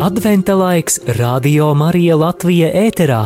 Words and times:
Adventa 0.00 0.54
laiks 0.56 0.94
Radio 1.18 1.74
Marija 1.76 2.16
Latvija 2.16 2.70
ēterā. 2.86 3.18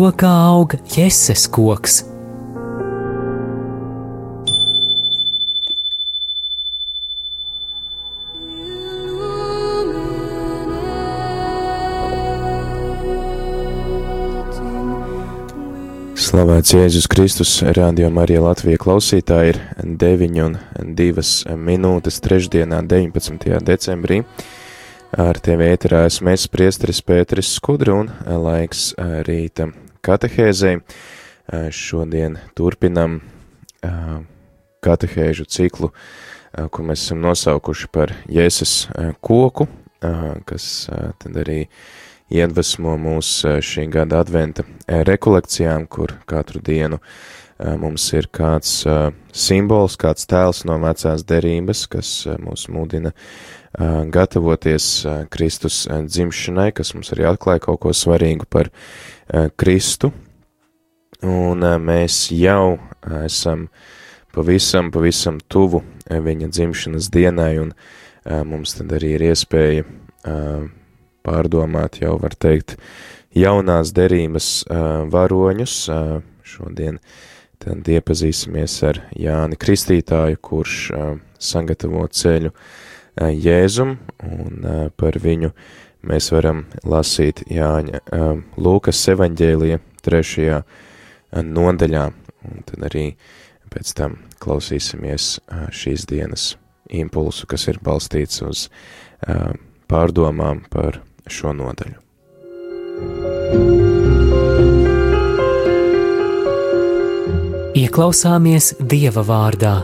Vēro 0.00 0.14
kā 0.16 0.28
aug 0.32 0.72
jēzus 0.88 1.42
koks. 1.52 1.98
Slavēts 16.16 16.72
Jēzus 16.72 17.04
Kristus, 17.04 17.52
Radio 17.76 18.08
Marija 18.08 18.40
Latvija 18.46 18.80
klausītāji 18.80 19.52
ir 19.52 19.60
9 19.84 20.40
un 20.46 20.56
2 20.96 21.58
minūtes 21.60 22.22
trešdienā 22.24 22.80
19. 22.88 23.60
decembrī. 23.68 24.22
Ar 25.20 25.44
tevi 25.44 25.68
ēterā 25.74 26.06
esmu 26.08 26.32
es 26.32 26.48
priesteris 26.48 27.04
Pēteris 27.04 27.52
Skudra 27.60 28.00
un 28.00 28.12
laiks 28.48 28.94
rīta 29.28 29.68
katehēzei. 30.10 30.80
Šodien 31.74 32.36
turpinam 32.54 33.20
katehēžu 34.84 35.46
ciklu, 35.50 35.90
ko 36.70 36.84
mēs 36.86 37.06
esam 37.06 37.22
nosaukuši 37.24 37.90
par 37.90 38.12
Jēzus 38.30 38.74
koku, 39.24 39.66
kas 40.46 40.66
tad 40.90 41.40
arī 41.42 41.64
iedvesmo 42.30 42.94
mūs 43.00 43.32
šī 43.66 43.88
gada 43.90 44.22
adventa 44.22 44.62
rekolekcijām, 44.86 45.88
kur 45.90 46.14
katru 46.30 46.62
dienu 46.62 47.00
mums 47.58 48.06
ir 48.14 48.30
kāds 48.32 48.84
simbols, 49.34 49.98
kāds 50.00 50.30
tēls 50.30 50.62
no 50.68 50.78
vecās 50.80 51.26
derības, 51.26 51.86
kas 51.90 52.12
mūs 52.40 52.68
mudina 52.72 53.10
gatavoties 54.10 55.06
Kristus 55.30 55.86
dzimšanai, 55.88 56.72
kas 56.74 56.94
mums 56.94 57.12
arī 57.14 57.28
atklāja 57.30 57.62
kaut 57.68 57.80
ko 57.84 57.94
svarīgu 57.94 58.48
par 58.50 58.70
Kristu. 59.60 60.12
Un 61.22 61.62
mēs 61.84 62.30
jau 62.32 62.80
esam 63.24 63.68
pavisam, 64.34 64.90
pavisam 64.90 65.38
tuvu 65.48 65.82
viņa 66.10 66.48
dzimšanas 66.50 67.10
dienai, 67.12 67.52
un 67.60 67.72
mums 68.48 68.74
tad 68.78 68.92
arī 68.96 69.14
ir 69.18 69.26
iespēja 69.30 69.84
pārdomāt 71.20 72.00
jau, 72.00 72.16
var 72.18 72.34
teikt, 72.34 72.78
jaunās 73.36 73.94
derības 73.94 74.64
varoņus. 75.12 75.76
Šodien 76.50 76.98
tad 77.60 77.86
iepazīsimies 77.86 78.80
ar 78.88 79.04
Jāni 79.14 79.58
Kristītāju, 79.60 80.40
kurš 80.42 80.78
sagatavo 81.38 82.08
ceļu 82.08 82.50
uh, 82.50 82.62
Jēzum, 83.18 83.96
un 84.24 84.64
uh, 84.64 84.88
par 84.96 85.18
viņu 85.20 85.50
mēs 86.06 86.30
varam 86.32 86.64
lasīt 86.86 87.42
Jāņa 87.50 88.00
uh, 88.00 88.40
Lūkas 88.56 89.02
evaņģēlija 89.14 89.80
trešajā 90.06 90.62
nodaļā, 91.44 92.06
un 92.48 92.64
tad 92.66 92.86
arī 92.88 93.04
pēc 93.70 93.92
tam 93.98 94.16
klausīsimies 94.42 95.36
šīs 95.70 96.06
dienas 96.10 96.54
impulsu, 96.90 97.46
kas 97.46 97.68
ir 97.70 97.78
balstīts 97.84 98.40
uz 98.42 98.64
pārdomām 99.90 100.64
par 100.72 100.98
šo 101.30 101.52
nodaļu. 101.54 102.00
Ieklausāmies 107.80 108.74
Dieva 108.82 109.22
vārdā. 109.24 109.76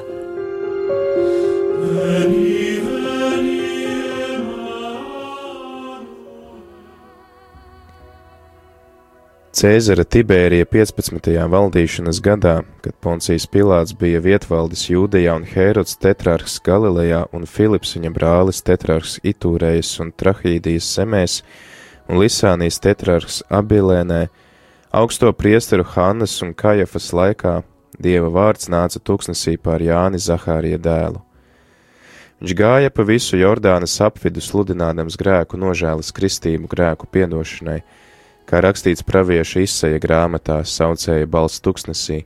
Cēzara 9.57 10.05
Tibērija 10.05 10.67
15. 10.69 11.31
valdīšanas 11.49 12.19
gadā, 12.21 12.59
kad 12.85 12.93
Poncijas 13.01 13.47
Pilāts 13.49 13.95
bija 13.97 14.21
vietvaldis 14.21 14.83
Jūdejā 14.91 15.33
un 15.39 15.47
Hērods 15.49 15.97
tetrārhs 15.97 16.59
Galilejā 16.67 17.23
un 17.33 17.49
Filips 17.49 17.95
viņa 17.97 18.11
brālis 18.13 18.61
tetrārhs 18.67 19.17
Itūrējas 19.25 19.95
un 20.05 20.13
Trahīdijas 20.13 20.91
semēs 20.99 21.39
un 22.05 22.21
Lisānijas 22.21 22.83
tetrārhs 22.85 23.41
Abilēnē, 23.49 24.27
augsto 24.93 25.33
priesteru 25.33 25.89
Hannes 25.95 26.37
un 26.45 26.53
Kajafas 26.53 27.15
laikā 27.17 27.63
Dieva 27.97 28.29
vārds 28.29 28.69
nāca 28.69 29.01
tuksnesī 29.01 29.57
pār 29.57 29.81
Jāni 29.89 30.21
Zahārija 30.21 30.77
dēlu. 30.77 31.25
Viņš 32.43 32.59
gāja 32.61 32.93
pa 32.93 33.09
visu 33.09 33.41
Jordānas 33.41 33.97
apvidu 34.05 34.45
sludinādams 34.45 35.17
grēku 35.17 35.57
nožēlas 35.57 36.13
kristību 36.13 36.69
grēku 36.69 37.09
piedošanai, 37.09 37.81
kā 38.47 38.63
rakstīts 38.63 39.05
pravieša 39.07 39.65
izseja 39.67 40.01
grāmatā, 40.03 40.61
saucēja 40.65 41.27
balss 41.31 41.63
tuksnesī, 41.65 42.23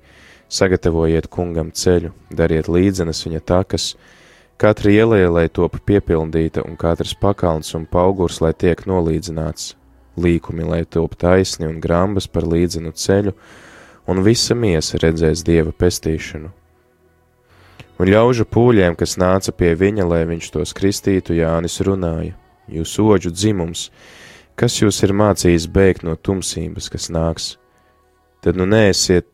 sagatavojiet 0.52 1.30
kungam 1.32 1.70
ceļu, 1.72 2.12
dariet 2.30 2.68
līdzenas 2.68 3.24
viņa 3.26 3.40
takas, 3.46 3.94
katra 4.60 4.92
ielēja, 4.92 5.32
lai 5.32 5.48
top 5.48 5.80
piepildīta, 5.86 6.64
un 6.66 6.76
katrs 6.80 7.14
pakalns 7.16 7.74
un 7.78 7.86
paugurs, 7.88 8.40
lai 8.44 8.52
tiek 8.52 8.84
nolīdzināts, 8.86 9.74
līkumi, 10.20 10.66
lai 10.66 10.84
top 10.84 11.16
taisni 11.16 11.68
un 11.70 11.80
grambas 11.80 12.28
par 12.28 12.44
līdzenu 12.44 12.92
ceļu, 12.92 13.34
un 14.10 14.24
visa 14.26 14.56
miesa 14.58 15.00
redzēs 15.00 15.44
dieva 15.46 15.72
pestīšanu. 15.72 16.50
Un 18.00 18.08
ļaužu 18.08 18.46
pūļiem, 18.48 18.94
kas 18.96 19.18
nāca 19.20 19.52
pie 19.52 19.74
viņa, 19.76 20.06
lai 20.08 20.22
viņš 20.28 20.46
tos 20.54 20.72
kristītu, 20.76 21.36
Jānis 21.36 21.82
runāja: 21.84 22.32
Jūs 22.72 22.94
oģu 23.02 23.32
dzimums, 23.34 23.90
kas 24.60 24.76
jūs 24.82 24.98
ir 25.06 25.14
mācījis 25.16 25.70
bēgt 25.72 26.04
no 26.04 26.16
tumsības, 26.20 26.90
kas 26.92 27.08
nāks? 27.12 27.54
Tad 28.44 28.58
nu 28.60 28.66
neesiet 28.68 29.28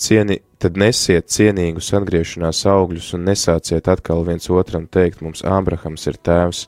cieni, 0.00 0.38
tad 0.60 0.78
nesiet 0.80 1.28
cienīgus 1.32 1.92
atgriešanās 1.96 2.64
augļus 2.72 3.12
un 3.16 3.26
nesāciet 3.28 3.88
atkal 3.92 4.24
viens 4.28 4.48
otram 4.52 4.88
teikt, 4.88 5.20
mums 5.24 5.44
Ābrahams 5.44 6.08
ir 6.08 6.16
tēvs. 6.24 6.66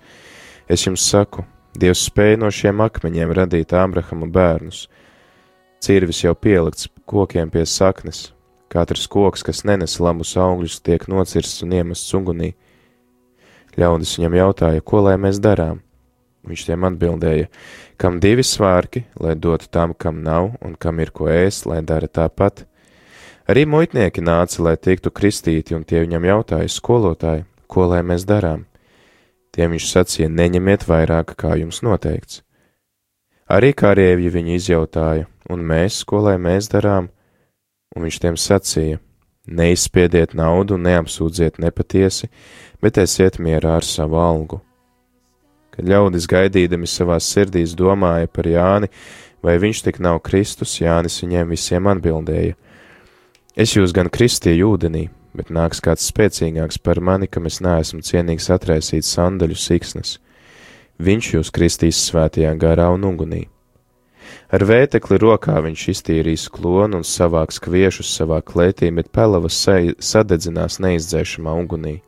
Es 0.69 0.84
jums 0.87 1.04
saku, 1.04 1.44
Dievs 1.75 2.04
spēja 2.06 2.38
no 2.38 2.50
šiem 2.54 2.84
akmeņiem 2.84 3.32
radīt 3.34 3.72
Ābrahama 3.75 4.28
bērnus. 4.31 4.84
Cirvis 5.82 6.22
jau 6.22 6.32
pielikts 6.38 6.87
kokiem 7.10 7.50
pie 7.50 7.64
saknes, 7.66 8.28
katrs 8.72 9.09
koks, 9.10 9.43
kas 9.44 9.64
nenes 9.66 9.98
labus 10.00 10.37
augļus, 10.41 10.78
tiek 10.87 11.09
nocirsts 11.10 11.64
un 11.66 11.75
iemests 11.75 12.14
ugunī. 12.14 12.53
Ļaudis 13.75 14.14
viņam 14.20 14.38
jautāja, 14.38 14.87
ko 14.87 15.03
lai 15.09 15.19
mēs 15.19 15.43
darām? 15.43 15.84
Viņš 16.44 16.66
tiem 16.69 16.84
atbildēja, 16.84 17.49
kam 17.96 18.19
divi 18.20 18.44
svārki, 18.44 19.06
lai 19.20 19.32
dotu 19.35 19.70
tam, 19.73 19.94
kam 19.96 20.20
nav, 20.25 20.52
un 20.61 20.75
kam 20.76 21.00
ir 21.00 21.12
ko 21.14 21.31
ēst, 21.32 21.64
lai 21.70 21.81
dara 21.81 22.08
tāpat. 22.08 22.67
Arī 23.49 23.64
muitnieki 23.69 24.25
nāca, 24.25 24.61
lai 24.64 24.76
tiktu 24.76 25.12
kristīti, 25.12 25.76
un 25.76 25.85
tie 25.88 26.02
viņam 26.05 26.29
jautāja, 26.29 26.69
skolotāji, 26.73 27.44
ko 27.69 27.88
lai 27.88 28.02
mēs 28.05 28.26
darām? 28.29 28.67
Tiem 29.55 29.76
viņš 29.76 29.88
sacīja, 29.88 30.29
neņemiet 30.29 30.85
vairāk, 30.88 31.32
kā 31.38 31.55
jums 31.61 31.81
noteikts. 31.87 32.43
Arī 33.49 33.73
kārievi 33.76 34.32
viņu 34.32 34.56
izjautāja, 34.58 35.29
un 35.52 35.64
mēs, 35.64 36.02
ko 36.08 36.25
lai 36.25 36.37
mēs 36.41 36.69
darām? 36.73 37.11
Un 37.94 38.08
viņš 38.08 38.20
tiem 38.20 38.38
sacīja, 38.41 39.00
neizspiediet 39.46 40.35
naudu, 40.35 40.76
neapsūdziet 40.81 41.61
nepatiesi, 41.62 42.31
bet 42.82 42.99
esiet 42.99 43.38
mierā 43.38 43.76
ar 43.79 43.87
savu 43.87 44.19
algu. 44.20 44.61
Kad 45.75 45.88
ļaudis 45.91 46.29
gaidīdami 46.31 46.87
savās 46.87 47.26
sirdīs 47.35 47.75
domāja 47.75 48.31
par 48.31 48.47
Jāni, 48.47 48.91
vai 49.43 49.56
viņš 49.59 49.82
tik 49.88 49.99
nav 50.03 50.21
Kristus, 50.26 50.79
Jānis 50.81 51.19
viņiem 51.25 51.50
visiem 51.50 51.88
atbildēja: 51.91 52.55
Es 53.55 53.75
jūs 53.75 53.94
gan 53.94 54.11
kristīju 54.11 54.75
ūdenī, 54.75 55.09
bet 55.35 55.50
nāks 55.50 55.82
kāds 55.82 56.06
spēcīgāks 56.11 56.79
par 56.79 57.00
mani, 57.03 57.26
kam 57.26 57.50
es 57.50 57.61
neesmu 57.62 58.03
cienīgs 58.06 58.50
atraisīt 58.55 59.06
sandaļu 59.06 59.59
siksnas. 59.59 60.19
Viņš 61.03 61.32
jūs 61.35 61.50
kristīs 61.50 61.99
svētajā 62.06 62.55
garā 62.59 62.87
un 62.94 63.06
ugunī. 63.11 63.43
Ar 64.55 64.62
vētekli 64.62 65.19
rokā 65.19 65.59
viņš 65.65 65.85
iztīrīs 65.91 66.47
klonu 66.55 67.00
un 67.00 67.06
savāks 67.06 67.59
kviešus 67.62 68.12
savā 68.15 68.38
klētī, 68.47 68.93
bet 68.94 69.11
pelavas 69.12 69.59
sadedzinās 69.99 70.79
neizdzēšamā 70.85 71.55
ugunī. 71.65 71.99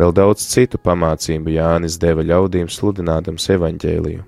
Vēl 0.00 0.12
daudz 0.16 0.44
citu 0.48 0.80
pamācību 0.80 1.52
Jānis 1.52 1.98
deva 2.00 2.24
ļaudīm 2.24 2.70
sludinādams 2.72 3.44
evaņģēliju, 3.52 4.22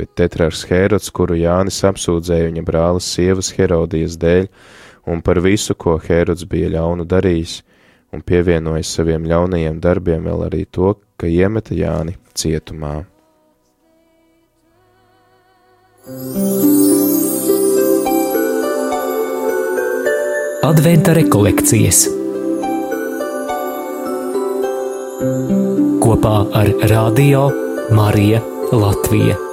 bet 0.00 0.14
tetrārs 0.16 0.64
Hērods, 0.70 1.10
kuru 1.12 1.36
Jānis 1.36 1.82
apsūdzēja 1.84 2.48
viņa 2.48 2.64
brālis 2.64 3.10
sievas 3.12 3.52
Herodijas 3.52 4.16
dēļ, 4.22 4.48
un 5.12 5.20
par 5.20 5.42
visu, 5.44 5.76
ko 5.76 5.98
Hērods 6.00 6.46
bija 6.48 6.72
ļaunu 6.78 7.04
darījis, 7.08 7.58
un 8.12 8.24
pievienojis 8.24 8.92
saviem 8.96 9.28
ļaunajiem 9.28 9.80
darbiem 9.84 10.24
vēl 10.28 10.46
arī 10.48 10.64
to, 10.72 10.94
ka 11.20 11.28
iemeta 11.28 11.76
Jāni 11.76 12.16
cietumā. 12.32 13.02
Adventa 20.62 21.12
rekolekcijas 21.14 22.21
kopā 26.12 26.34
ar 26.60 26.68
Radio 26.90 27.46
Mariju 27.96 28.40
Latviju. 28.72 29.51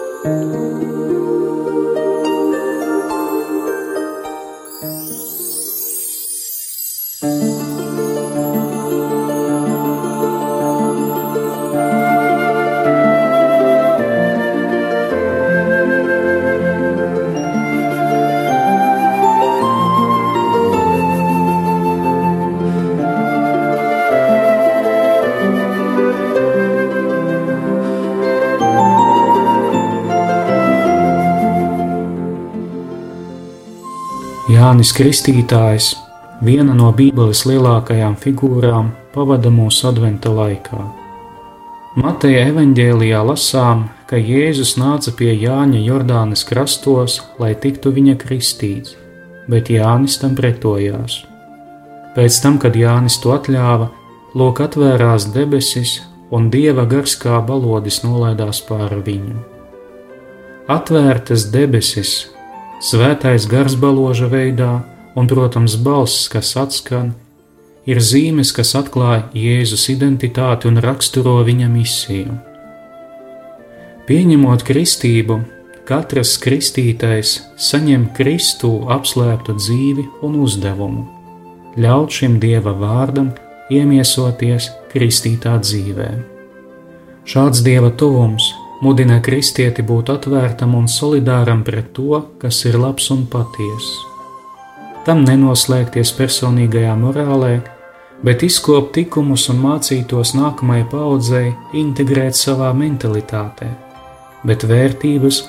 Jānis 34.69 34.91
Kristītājs, 34.93 35.85
viena 36.45 36.75
no 36.77 36.91
Bībeles 36.93 37.39
lielākajām 37.49 38.13
figūrām, 38.21 38.91
pavada 39.15 39.49
mūsu 39.49 39.87
adventa 39.89 40.29
laikā. 40.29 40.83
Mateja 41.97 42.43
evanģēlijā 42.51 43.23
lasām, 43.25 43.87
ka 44.05 44.19
Jēzus 44.21 44.75
nāca 44.77 45.15
pie 45.17 45.31
Jāņa 45.31 45.81
Jordānas 45.87 46.45
krastos, 46.45 47.17
lai 47.41 47.55
tiktu 47.57 47.95
viņa 47.97 48.13
kristīts, 48.21 48.93
bet 49.49 49.73
Jānis 49.73 50.21
tam 50.21 50.37
pretojās. 50.37 51.23
Pēc 52.13 52.41
tam, 52.45 52.61
kad 52.61 52.77
Jānis 52.77 53.17
to 53.23 53.33
atļāva, 53.39 53.89
lūk 54.37 54.61
atvērās 54.69 55.31
debesis, 55.33 56.03
un 56.29 56.51
dieva 56.53 56.85
gars 56.85 57.17
kā 57.17 57.41
balodis 57.41 58.03
nolaidās 58.05 58.61
pāri 58.69 59.01
viņu. 59.13 59.39
Atvērtas 60.69 61.49
debesis 61.49 62.19
Svētais 62.79 63.43
gars 63.43 63.73
baloža 63.75 64.29
veidā 64.31 64.79
un, 65.19 65.27
protams, 65.27 65.75
balss, 65.83 66.29
kas 66.31 66.53
atskan, 66.55 67.11
ir 67.83 67.99
zīmes, 67.99 68.53
kas 68.55 68.71
atklāja 68.79 69.25
Jēzus 69.35 69.89
identitāti 69.91 70.69
un 70.69 70.79
raksturo 70.79 71.41
viņa 71.43 71.67
misiju. 71.73 72.37
Pieņemot 74.07 74.63
kristību, 74.65 75.41
katrs 75.89 76.37
kristītais 76.39 77.35
saņem 77.59 78.07
Kristu 78.15 78.71
apslēptu 78.95 79.57
dzīvi 79.59 80.07
un 80.23 80.39
uzdevumu- 80.45 81.03
ļaut 81.83 82.15
šim 82.15 82.39
Dieva 82.39 82.71
vārdam 82.71 83.33
iemiesoties 83.69 84.71
kristītā 84.93 85.59
dzīvē. 85.59 86.09
Šāds 87.27 87.61
Dieva 87.61 87.91
tuvums 87.91 88.53
mudina 88.81 89.19
kristieti 89.23 89.83
būt 89.83 90.11
atvērtam 90.13 90.75
un 90.77 90.87
solidāram 90.87 91.63
pret 91.67 91.91
to, 91.95 92.21
kas 92.41 92.63
ir 92.69 92.79
labs 92.79 93.09
un 93.15 93.25
patiess. 93.31 93.97
Tam 95.07 95.23
nenoslēgties 95.27 96.11
personīgajā 96.15 96.95
morālē, 96.99 97.53
bet 98.23 98.43
izkopt 98.43 98.99
likumus 98.99 99.47
un 99.51 99.61
mācītos 99.63 100.35
nākamajai 100.37 100.87
paudzei 100.91 101.47
integrēt 101.79 102.37
savā 102.39 102.71
mentalitātē, 102.75 103.69
bet 104.47 104.67
vērtības 104.67 105.41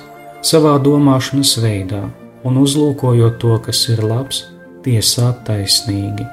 savā 0.43 0.77
domāšanas 0.83 1.57
veidā 1.63 2.03
un 2.47 2.57
uzlūkojot 2.57 3.37
to, 3.39 3.57
kas 3.67 3.85
ir 3.93 4.03
labs, 4.07 4.45
tiesāt 4.85 5.43
taisnīgi. 5.45 6.25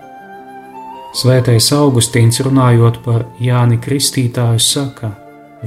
Svētais 1.19 1.71
Augustīns 1.75 2.41
runājot 2.45 3.01
par 3.05 3.27
Jāni 3.43 3.81
Kristītāju 3.83 4.61
saka, 4.63 5.15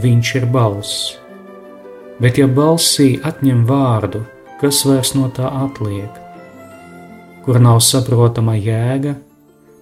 viņš 0.01 0.35
ir 0.39 0.47
balss 0.53 1.20
bet 2.21 2.37
ja 2.37 2.47
balsī 2.47 3.15
atņem 3.25 3.65
vārdu, 3.69 4.23
kas 4.61 4.83
vairs 4.85 5.15
no 5.17 5.29
tā 5.33 5.49
atliek? 5.63 6.19
Kur 7.41 7.57
nav 7.57 7.79
saprotama 7.81 8.53
jēga, 8.57 9.15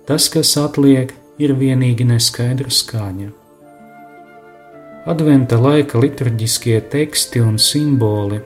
tas, 0.07 0.29
kas 0.31 0.55
atliek, 0.57 1.11
ir 1.39 1.53
vienīgi 1.55 2.07
neskaidra 2.07 2.71
skaņa. 2.71 3.29
Adventa 5.09 5.57
laika 5.59 5.99
liturģiskie 5.99 6.79
teksti 6.91 7.41
un 7.43 7.57
simboli 7.59 8.41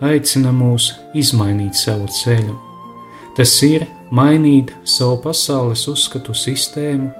aicina 0.00 0.52
mūs 0.54 0.92
izmainīt 1.18 1.78
savu 1.78 2.06
ceļu. 2.20 2.54
Tas 3.38 3.54
ir 3.66 3.86
mainīt 4.14 4.72
savu 4.86 5.18
pasaules 5.26 5.84
uzskatu 5.90 6.34
sistēmu, 6.34 7.10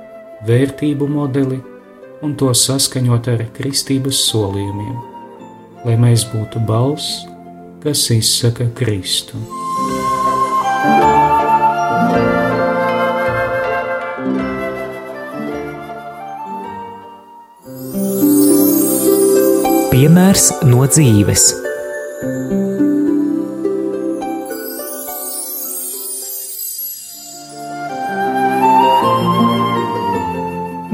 vērtību 0.46 1.10
modeli 1.10 1.60
un 2.22 2.34
to 2.38 2.54
saskaņot 2.54 3.30
ar 3.34 3.46
kristības 3.58 4.24
solījumiem 4.30 5.07
lai 5.86 5.94
mēs 6.00 6.26
būtu 6.32 6.62
balss, 6.66 7.24
kas 7.82 8.08
izsaka 8.14 8.68
Kristu. 8.78 9.38
Piemērs 19.92 20.50
no 20.66 20.84
dzīves. 20.86 21.48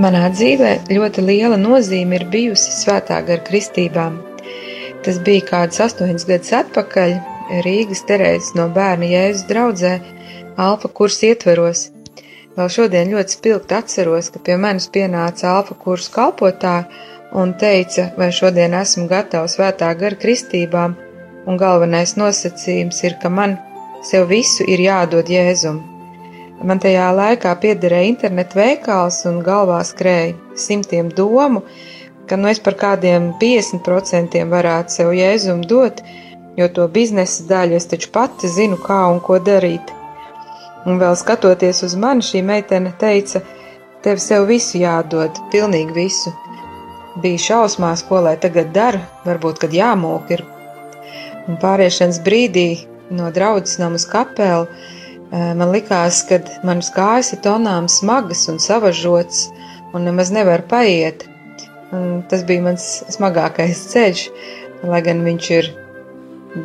Manā 0.04 0.26
dzīvē 0.34 0.70
ļoti 0.92 1.22
liela 1.24 1.56
nozīme 1.56 2.18
ir 2.18 2.28
bijusi 2.32 2.72
svētā 2.82 3.22
gara 3.24 3.40
kristībām. 3.44 4.33
Tas 5.04 5.18
bija 5.24 5.44
kāds 5.50 5.80
astoņus 5.84 6.24
gadus 6.28 6.52
atpakaļ 6.56 7.10
Rīgas 7.64 8.04
Terēzes 8.08 8.54
no 8.56 8.70
bērna 8.72 9.10
Jēzus 9.10 9.44
draudzē 9.50 9.98
Alfa 10.56 10.88
kursa 10.88 11.28
ietveros. 11.32 11.90
Vēl 12.54 12.70
šodien 12.70 13.10
ļoti 13.12 13.36
spilgti 13.36 13.76
atceros, 13.76 14.30
ka 14.32 14.40
pie 14.46 14.56
manis 14.60 14.86
pienāca 14.94 15.50
Alfa 15.56 15.74
kursa 15.74 16.12
kalpotāja 16.14 16.86
un 17.36 17.52
teica, 17.60 18.12
vai 18.16 18.30
šodien 18.32 18.76
esmu 18.78 19.08
gatavs 19.10 19.58
svētā 19.58 19.90
gara 19.98 20.16
kristībām, 20.24 20.94
un 21.44 21.58
galvenais 21.60 22.14
nosacījums 22.16 23.02
ir, 23.04 23.18
ka 23.20 23.28
man 23.28 23.58
sev 24.06 24.30
visu 24.30 24.64
ir 24.70 24.84
jādod 24.86 25.28
Jēzum. 25.28 25.82
Man 26.64 26.80
tajā 26.80 27.10
laikā 27.12 27.52
piederēja 27.60 28.08
internetu 28.12 28.60
veikals 28.60 29.24
un 29.28 29.42
galvā 29.44 29.80
skrēja 29.84 30.36
simtiem 30.56 31.10
domu, 31.12 31.64
ka 32.28 32.36
nu 32.40 32.48
es 32.50 32.60
par 32.62 32.76
kādiem 32.80 33.32
50% 33.40 34.44
varētu 34.50 34.96
sev 34.96 35.12
jēzumu 35.16 35.66
dot, 35.70 36.00
jo 36.58 36.68
to 36.76 36.86
biznesa 36.88 37.44
daļu 37.50 37.78
es 37.78 37.88
taču 37.90 38.10
pati 38.14 38.50
zinu, 38.50 38.78
kā 38.80 39.00
un 39.12 39.20
ko 39.24 39.38
darīt. 39.42 39.92
Un 40.84 41.00
vēl 41.00 41.16
skatoties 41.16 41.82
uz 41.86 41.94
mani, 41.96 42.24
šī 42.24 42.42
meitene 42.44 42.92
teica, 43.00 43.40
tev 44.04 44.20
sev 44.20 44.48
visu 44.50 44.80
jādod, 44.82 45.38
pilnīgi 45.52 45.96
visu. 45.96 46.32
Bija 47.22 47.40
šausmās, 47.40 48.02
ko 48.08 48.20
lai 48.26 48.34
tagad 48.42 48.72
dara, 48.74 49.00
varbūt, 49.24 49.62
kad 49.62 49.72
jāmok 49.72 50.34
ir. 50.34 50.44
Un 51.48 51.60
pāriešanas 51.60 52.20
brīdī 52.24 52.68
no 53.14 53.30
draudzes 53.32 53.78
nam 53.80 53.96
uz 53.98 54.06
kapelu 54.08 54.66
man 55.34 55.72
likās, 55.72 56.22
ka 56.28 56.38
manas 56.66 56.90
kājas 56.94 57.32
ir 57.34 57.40
tonām 57.44 57.88
smagas 57.90 58.46
un 58.52 58.60
savažotas 58.62 59.48
un 59.94 60.04
nemaz 60.06 60.30
nevar 60.34 60.62
paiet. 60.70 61.26
Tas 62.30 62.44
bija 62.48 62.64
mans 62.64 62.84
smagākais 63.14 63.86
ceļš, 63.92 64.26
lai 64.88 65.00
gan 65.04 65.22
viņš 65.26 65.50
ir 65.58 65.70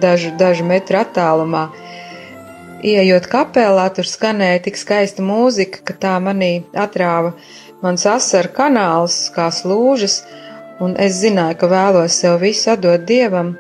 dažu, 0.02 0.34
dažu 0.38 0.66
metru 0.68 1.00
attālumā. 1.02 1.70
Iejot 2.80 3.26
kapelā, 3.28 3.90
tur 3.92 4.08
skanēja 4.08 4.62
tik 4.70 4.78
skaista 4.80 5.24
mūzika, 5.26 5.82
ka 5.84 5.96
tā 6.00 6.14
manī 6.24 6.64
atrāva 6.72 7.34
mans 7.84 8.06
asaru 8.08 8.54
kanāls, 8.56 9.18
kā 9.36 9.50
slūžas, 9.52 10.22
un 10.84 10.96
es 10.96 11.20
zināju, 11.20 11.58
ka 11.60 11.72
vēlos 11.72 12.16
sev 12.22 12.40
visu 12.44 12.72
atdot 12.76 13.04
dievam. 13.08 13.58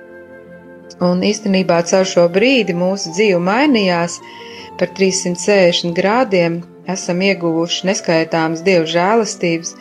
Un 1.03 1.23
īstenībā 1.23 1.81
caur 1.87 2.07
šo 2.07 2.25
brīdi 2.31 2.75
mūsu 2.75 3.11
dzīve 3.15 3.39
mainījās 3.43 4.17
par 4.79 4.91
360 4.95 5.95
grādiem, 5.95 6.61
esam 6.87 7.21
ieguvuši 7.23 7.87
neskaitāmas 7.91 8.63
dievu 8.63 8.87
žēlastības 8.87 9.75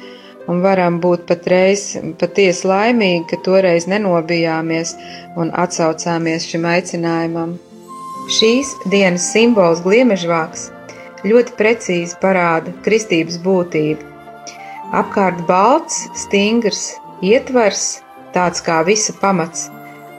un 0.48 0.62
varam 0.64 0.98
būt 1.04 1.26
patreiz 1.28 1.84
patiesi 2.20 2.68
laimīgi, 2.68 3.26
ka 3.30 3.38
toreiz 3.44 3.86
nenobijāmies 3.90 4.94
un 5.36 5.52
atsaucāmies 5.64 6.48
šim 6.48 6.66
aicinājumam. 6.68 7.56
Šīs 8.38 8.74
dienas 8.92 9.30
simbols 9.32 9.80
gliemežvāks 9.84 10.68
ļoti 11.28 11.54
precīzi 11.58 12.18
parāda 12.22 12.74
kristības 12.84 13.38
būtību. 13.44 14.04
Apkārt 14.98 15.40
balts, 15.48 16.06
stingrs, 16.16 16.84
ietvers, 17.24 17.98
tāds 18.32 18.62
kā 18.64 18.80
visa 18.88 19.12
pamats, 19.20 19.66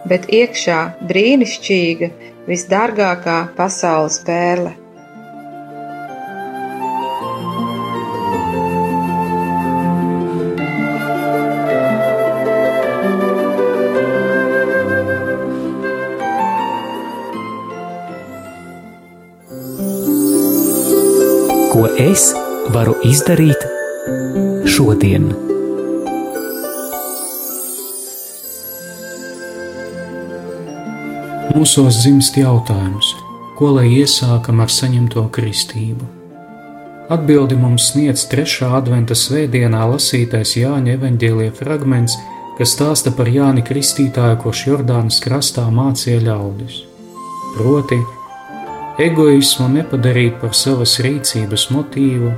bet 0.10 0.28
iekšā 0.30 0.80
brīnišķīga, 1.10 2.12
visdārgākā 2.50 3.40
pasaules 3.58 4.20
pērle. 4.28 4.76
Es 22.10 22.30
varu 22.74 22.96
izdarīt 23.06 23.66
šodien? 24.74 25.28
Mūsos 31.54 32.00
dzimst 32.00 32.40
jautājums, 32.40 33.12
ko 33.60 33.74
lai 33.76 33.86
iesākam 34.00 34.64
ar 34.64 34.74
saņemto 34.74 35.28
kristību. 35.36 36.08
Atbildi 37.14 37.58
mums 37.60 37.92
sniedz 37.92 38.26
trešā 38.32 38.72
adventa 38.80 39.18
svētdienā 39.18 39.86
lasītais 39.94 40.56
Jāņa 40.58 40.96
evaņģēlie 40.98 41.50
fragments, 41.58 42.18
kas 42.58 42.74
stāsta 42.78 43.14
par 43.18 43.30
Jāni 43.30 43.66
Kristītāju, 43.66 44.40
kurš 44.46 44.66
Jordānas 44.72 45.20
krastā 45.26 45.68
mācīja 45.74 46.24
ļaudis. 46.30 46.86
Proti, 47.58 48.00
egoismu 49.00 49.70
nepadarīt 49.72 50.40
par 50.42 50.56
savas 50.58 50.98
rīcības 51.04 51.70
motīvu, 51.72 52.34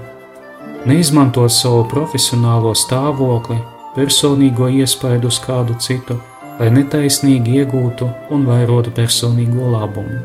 neizmantot 0.86 1.53
savu 1.53 1.86
profesionālo 1.89 2.74
stāvokli, 2.77 3.58
personīgo 3.96 4.70
iespaidu 4.70 5.32
uz 5.32 5.39
kādu 5.41 5.77
citu, 5.82 6.20
lai 6.60 6.70
netaisnīgi 6.75 7.58
iegūtu 7.62 8.10
un 8.36 8.46
vairotu 8.46 8.94
personīgo 8.94 9.72
labumu. 9.74 10.22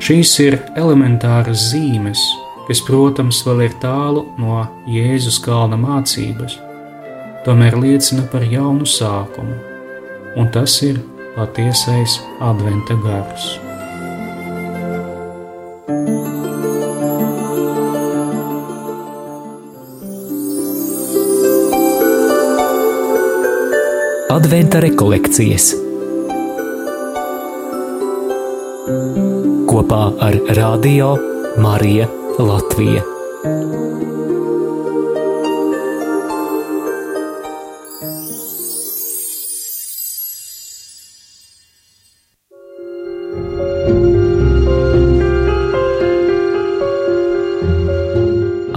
Šīs 0.00 0.32
ir 0.44 0.56
elementāras 0.78 1.68
zīmes, 1.72 2.22
kas, 2.68 2.80
protams, 2.86 3.42
vēl 3.44 3.66
ir 3.66 3.76
tālu 3.82 4.24
no 4.40 4.62
Jēzus 4.88 5.40
kalna 5.44 5.76
mācības, 5.80 6.56
tomēr 7.44 7.76
liecina 7.82 8.24
par 8.32 8.46
jaunu 8.46 8.88
sākumu, 8.88 9.60
un 10.38 10.52
tas 10.54 10.80
ir 10.86 11.02
patiesais 11.36 12.20
adventa 12.40 12.96
gars. 13.04 13.67
Adventa 24.38 24.78
rekolekcijas 24.78 25.64
kopā 29.66 30.02
ar 30.22 30.38
Radio 30.58 31.08
Mariju 31.64 32.06
Latviju. 32.38 33.02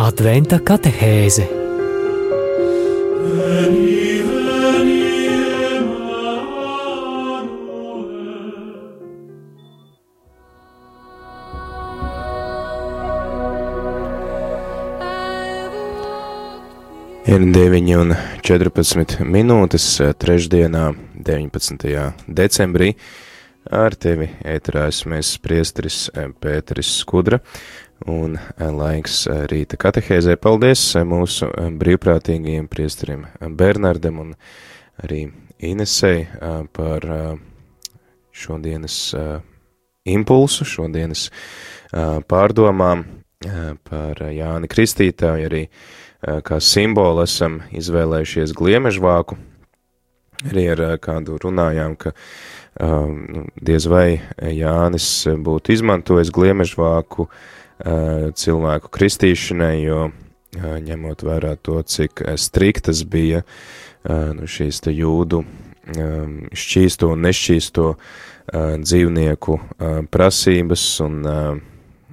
Adventa 0.09 0.63
katehēze 0.71 1.60
Ir 17.21 17.43
9 17.53 17.91
un 18.01 18.15
14 18.41 19.19
minūtes 19.21 19.83
trešdienā, 20.17 20.87
19. 21.21 21.91
decembrī. 22.25 22.95
Ar 23.69 23.93
tevi 23.93 24.25
ēterā 24.41 24.87
esmu 24.89 25.19
priesteris 25.43 26.07
Pēteris 26.41 26.89
Skudra 27.03 27.37
un 28.09 28.39
laiks 28.57 29.27
rīta 29.53 29.77
katehēzē. 29.77 30.33
Paldies 30.41 30.87
mūsu 31.05 31.51
brīvprātīgajiem 31.77 32.65
priesterim 32.73 33.27
Bernardam 33.53 34.17
un 34.25 34.35
arī 35.05 35.27
Inesei 35.61 36.25
par 36.73 37.05
šodienas 38.33 38.99
impulsu, 40.09 40.65
šodienas 40.65 41.29
pārdomām 41.93 43.05
par 43.85 44.29
Jāni 44.33 44.73
Kristītāju 44.73 45.51
arī 45.53 45.67
kā 46.21 46.59
simbolu 46.61 47.23
esam 47.25 47.61
izvēlējušies 47.73 48.53
gliemežvāku. 48.57 49.37
Arī 50.49 50.65
ar 50.73 50.81
kādu 51.01 51.37
runājām, 51.41 51.95
ka 52.01 52.13
um, 52.81 53.47
diez 53.61 53.85
vai 53.89 54.21
Jānis 54.41 55.07
būtu 55.37 55.75
izmantojis 55.75 56.31
gliemežvāku 56.33 57.27
uh, 57.27 58.31
cilvēku 58.33 58.89
kristīšanai, 58.89 59.75
jo 59.83 60.07
uh, 60.09 60.77
ņemot 60.81 61.25
vērā 61.27 61.55
to, 61.61 61.77
cik 61.85 62.25
striktas 62.41 63.03
bija 63.05 63.43
uh, 63.45 64.31
nu, 64.33 64.49
šīs 64.49 64.81
te 64.81 64.95
jūdu 64.97 65.43
um, 65.43 66.37
šķīsto 66.53 67.13
un 67.13 67.25
nešķīsto 67.27 67.93
dzīvnieku 68.51 69.53
prasības 70.11 70.81
un 71.05 71.19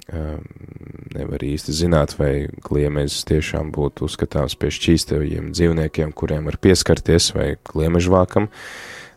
nevar 0.09 1.43
īsti 1.45 1.75
zināt, 1.75 2.15
vai 2.19 2.47
kliemezis 2.65 3.25
tiešām 3.29 3.71
būtu 3.75 4.07
uzskatāms 4.07 4.55
pie 4.59 4.71
šķīstajiem 4.73 5.51
dzīvniekiem, 5.55 6.13
kuriem 6.17 6.49
var 6.49 6.59
pieskarties, 6.61 7.31
vai 7.35 7.51
kliemežvākam, 7.69 8.49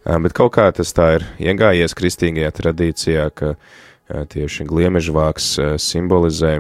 bet 0.04 0.36
kaut 0.36 0.54
kā 0.56 0.68
tas 0.76 0.92
tā 0.96 1.08
ir 1.18 1.26
iegājies 1.52 1.96
kristīgajā 1.98 2.52
tradīcijā, 2.58 3.28
ka 3.34 3.54
tieši 4.32 4.66
gliemežvāks 4.68 5.54
simbolizē 5.80 6.58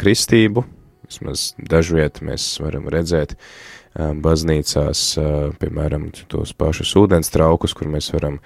kristību, 0.00 0.66
vismaz 1.06 1.52
dažviet 1.56 2.20
mēs 2.24 2.56
varam 2.60 2.88
redzēt, 2.92 3.36
baznīcās, 3.96 5.02
piemēram, 5.60 6.10
tos 6.28 6.52
pašus 6.52 6.90
ūdens 7.00 7.32
traukus, 7.32 7.72
kur 7.76 7.88
mēs 7.88 8.10
varam 8.12 8.40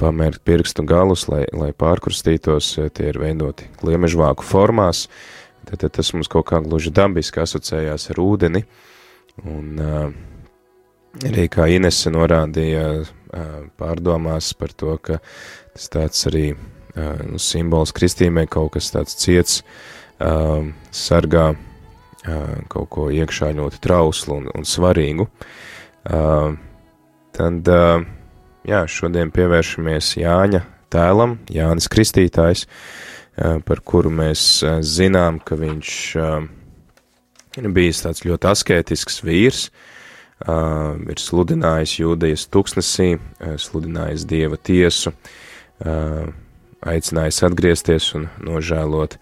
pamērt 0.00 0.42
pirkstu 0.46 0.84
galus, 0.88 1.26
lai, 1.28 1.44
lai 1.52 1.72
pārkrustītos, 1.76 2.74
tie 2.96 3.10
ir 3.10 3.20
veidoti 3.20 3.68
gliemežvāku 3.82 4.46
formās, 4.46 5.06
tad, 5.68 5.82
tad 5.84 5.96
tas 5.98 6.12
mums 6.16 6.30
kaut 6.32 6.48
kā 6.50 6.62
gluži 6.64 6.92
dabiski 6.94 7.42
asociējās 7.44 8.10
ar 8.14 8.22
ūdeni, 8.22 8.64
un 9.44 9.84
arī 11.24 11.46
kā 11.52 11.68
Inese 11.72 12.12
norādīja 12.12 13.04
pārdomās 13.76 14.52
par 14.56 14.72
to, 14.72 14.96
ka 15.02 15.20
tas 15.74 15.92
tāds 15.92 16.26
arī 16.30 16.48
nu, 16.56 17.40
simbols 17.42 17.92
kristīmē 17.96 18.46
kaut 18.48 18.76
kas 18.76 18.90
tāds 18.94 19.16
ciets, 19.20 19.60
sargā 20.96 21.50
kaut 22.72 22.88
ko 22.90 23.08
iekšā 23.12 23.52
ļoti 23.54 23.80
trauslu 23.84 24.40
un, 24.40 24.48
un 24.56 24.64
svarīgu. 24.66 25.28
Tad, 27.36 27.68
jā, 28.66 28.82
šodien 28.90 29.30
pievēršamies 29.34 30.16
Jāņa 30.20 30.62
tēlam, 30.92 31.36
Jānis 31.52 31.88
Kristītājs, 31.92 32.66
par 33.36 33.82
kuru 33.84 34.12
mēs 34.12 34.64
zinām, 34.86 35.40
ka 35.44 35.58
viņš 35.60 35.90
ir 37.60 37.68
bijis 37.76 38.02
tāds 38.04 38.24
ļoti 38.26 38.50
askētisks 38.52 39.22
vīrs, 39.26 39.68
ir 40.46 41.22
sludinājis 41.22 41.98
jūdejas 42.00 42.48
tuksnesī, 42.52 43.14
sludinājis 43.40 44.26
dieva 44.28 44.58
tiesu, 44.60 45.14
aicinājis 46.86 47.42
atgriezties 47.48 48.12
un 48.18 48.28
nožēlot 48.44 49.16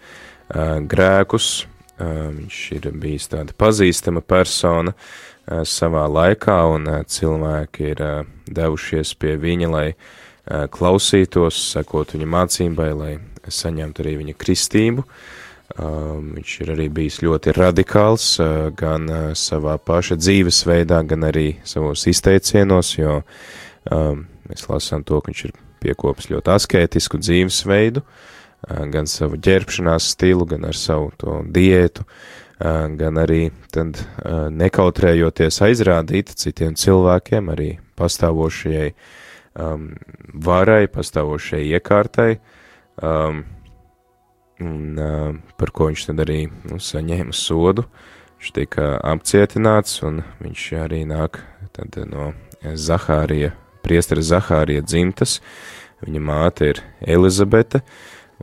grēkus, 0.91 1.53
Viņš 1.99 2.57
ir 2.75 2.89
bijis 2.99 3.29
tāda 3.31 3.55
pazīstama 3.55 4.19
persona 4.27 4.95
savā 5.47 6.09
laikā, 6.11 6.57
un 6.75 6.89
cilvēki 7.07 7.93
ir 7.93 8.03
devušies 8.47 9.15
pie 9.21 9.37
viņa, 9.41 9.71
lai 9.71 9.87
klausītos, 10.45 11.57
sekot 11.73 12.13
viņa 12.15 12.29
mācībai, 12.29 12.91
lai 12.93 13.15
saņemtu 13.49 14.05
arī 14.05 14.19
viņa 14.21 14.37
kristību. 14.41 15.05
Viņš 15.75 16.55
ir 16.61 16.71
arī 16.75 16.91
bijis 16.93 17.23
ļoti 17.25 17.55
radikāls 17.57 18.27
gan 18.77 19.09
savā 19.35 19.79
paša 19.81 20.19
dzīvesveidā, 20.21 21.01
gan 21.09 21.25
arī 21.31 21.57
savos 21.65 22.05
izteicienos, 22.11 22.93
jo 22.99 23.23
mēs 23.89 24.69
lasām 24.69 25.05
to, 25.09 25.21
ka 25.21 25.33
viņš 25.33 25.45
ir 25.49 25.57
piekopis 25.85 26.29
ļoti 26.31 26.53
askētisku 26.55 27.19
dzīvesveidu, 27.21 28.05
gan 28.93 29.09
savu 29.11 29.41
ģērbšanās 29.41 30.13
stilu, 30.15 30.47
gan 30.49 30.69
ar 30.69 30.77
savu 30.77 31.11
to 31.21 31.41
diētu, 31.49 32.05
gan 33.01 33.21
arī 33.21 33.49
tad 33.73 33.99
nekautrējoties 34.53 35.63
aizrādīt 35.65 36.37
citiem 36.39 36.77
cilvēkiem, 36.79 37.51
arī 37.57 37.71
pastāvošajai 37.99 38.91
um, 39.59 39.91
varai, 40.35 40.87
pastāvošajai 40.91 41.75
iekārtai, 41.79 42.31
um, 43.03 43.45
un 44.63 45.01
uh, 45.01 45.31
par 45.59 45.75
ko 45.75 45.91
viņš 45.91 46.09
tad 46.11 46.25
arī 46.25 46.41
nu, 46.69 46.81
saņēma 46.83 47.35
sodu. 47.37 47.87
Viņš 48.39 48.55
tika 48.59 48.89
apcietināts, 49.15 50.03
un 50.05 50.23
viņš 50.43 50.67
arī 50.85 51.05
nāk 51.09 51.41
tad 51.75 51.97
no 52.11 52.33
Zahārija, 52.61 53.55
priestera 53.85 54.25
Zahārija 54.25 54.85
dzimtas. 54.85 55.41
Viņa 56.05 56.21
māte 56.21 56.69
ir 56.75 56.81
Elizabete, 57.01 57.81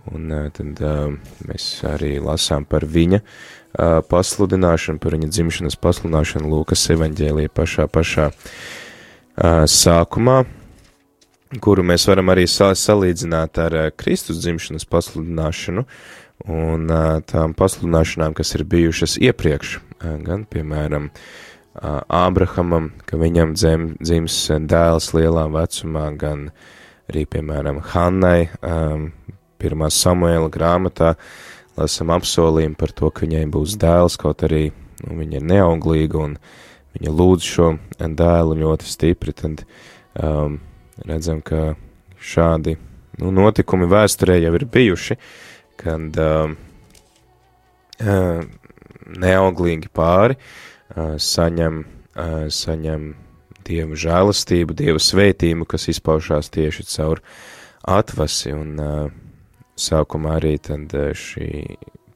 un 0.10 0.32
uh, 0.34 0.48
tad 0.56 0.80
uh, 0.82 1.12
mēs 1.48 1.74
arī 1.88 2.16
lasām 2.24 2.66
par 2.66 2.88
viņa 2.88 3.22
uh, 3.22 4.00
pasludināšanu, 4.10 5.02
par 5.04 5.18
viņa 5.18 5.30
dzimšanas 5.30 5.78
pasludināšanu 5.82 6.50
Lūkas 6.50 6.88
evaņģēlija 6.96 7.54
pašā 7.54 7.86
pašā 7.92 8.32
uh, 8.32 8.56
sākumā, 9.42 10.44
kuru 11.62 11.84
mēs 11.86 12.06
varam 12.10 12.30
arī 12.30 12.44
salīdzināt 12.48 13.58
ar 13.62 13.78
Kristus 13.98 14.42
dzimšanas 14.44 14.86
pasludināšanu 14.86 15.86
un 16.52 16.92
tām 17.30 17.56
pasludināšanām, 17.58 18.36
kas 18.38 18.54
ir 18.56 18.66
bijušas 18.70 19.18
iepriekš, 19.22 19.80
gan, 20.26 20.46
piemēram, 20.46 21.10
Ābrahamam, 21.72 22.90
ka 23.08 23.16
viņam 23.18 23.54
dzem, 23.56 23.86
dzims 24.04 24.38
dēls 24.68 25.14
lielā 25.16 25.46
vecumā, 25.54 26.10
gan 26.20 26.50
arī, 27.10 27.24
piemēram, 27.26 27.80
Hannai, 27.94 28.50
pirmā 29.62 29.88
Samuēla 29.88 30.52
grāmatā, 30.52 31.16
lasam 31.80 32.12
apsolījumu 32.12 32.76
par 32.78 32.92
to, 32.92 33.10
ka 33.10 33.24
viņai 33.26 33.46
būs 33.54 33.78
dēls, 33.80 34.20
kaut 34.20 34.44
arī 34.44 34.68
nu, 35.06 35.16
viņa 35.22 35.40
ir 35.40 35.48
neauglīga 35.48 36.20
un 36.20 36.36
viņa 36.36 36.70
lūdz 37.00 37.48
šo 37.48 37.68
dēlu 38.00 38.58
ļoti 38.60 38.90
stipri, 38.90 39.34
tad 39.34 39.64
um, 40.20 40.60
redzam, 41.06 41.42
ka 41.42 41.76
šādi 42.22 42.76
nu, 43.22 43.32
notikumi 43.32 43.88
vēsturē 43.90 44.38
jau 44.42 44.54
ir 44.58 44.66
bijuši, 44.72 45.18
kad 45.82 46.20
uh, 46.22 46.52
uh, 48.02 48.44
neauglīgi 49.22 49.92
pāri 49.94 50.38
uh, 50.38 51.16
saņem, 51.18 51.84
uh, 52.16 52.46
saņem 52.52 53.14
dievu 53.68 53.98
žēlastību, 54.00 54.76
dievu 54.78 55.02
svētību, 55.02 55.68
kas 55.70 55.88
izpaušās 55.94 56.52
tieši 56.54 56.88
caur 56.92 57.24
atvasi, 57.88 58.54
un 58.54 58.76
uh, 58.82 59.10
sākumā 59.80 60.38
arī 60.42 60.58
tad 60.62 60.94
uh, 60.98 61.12
šī 61.18 61.50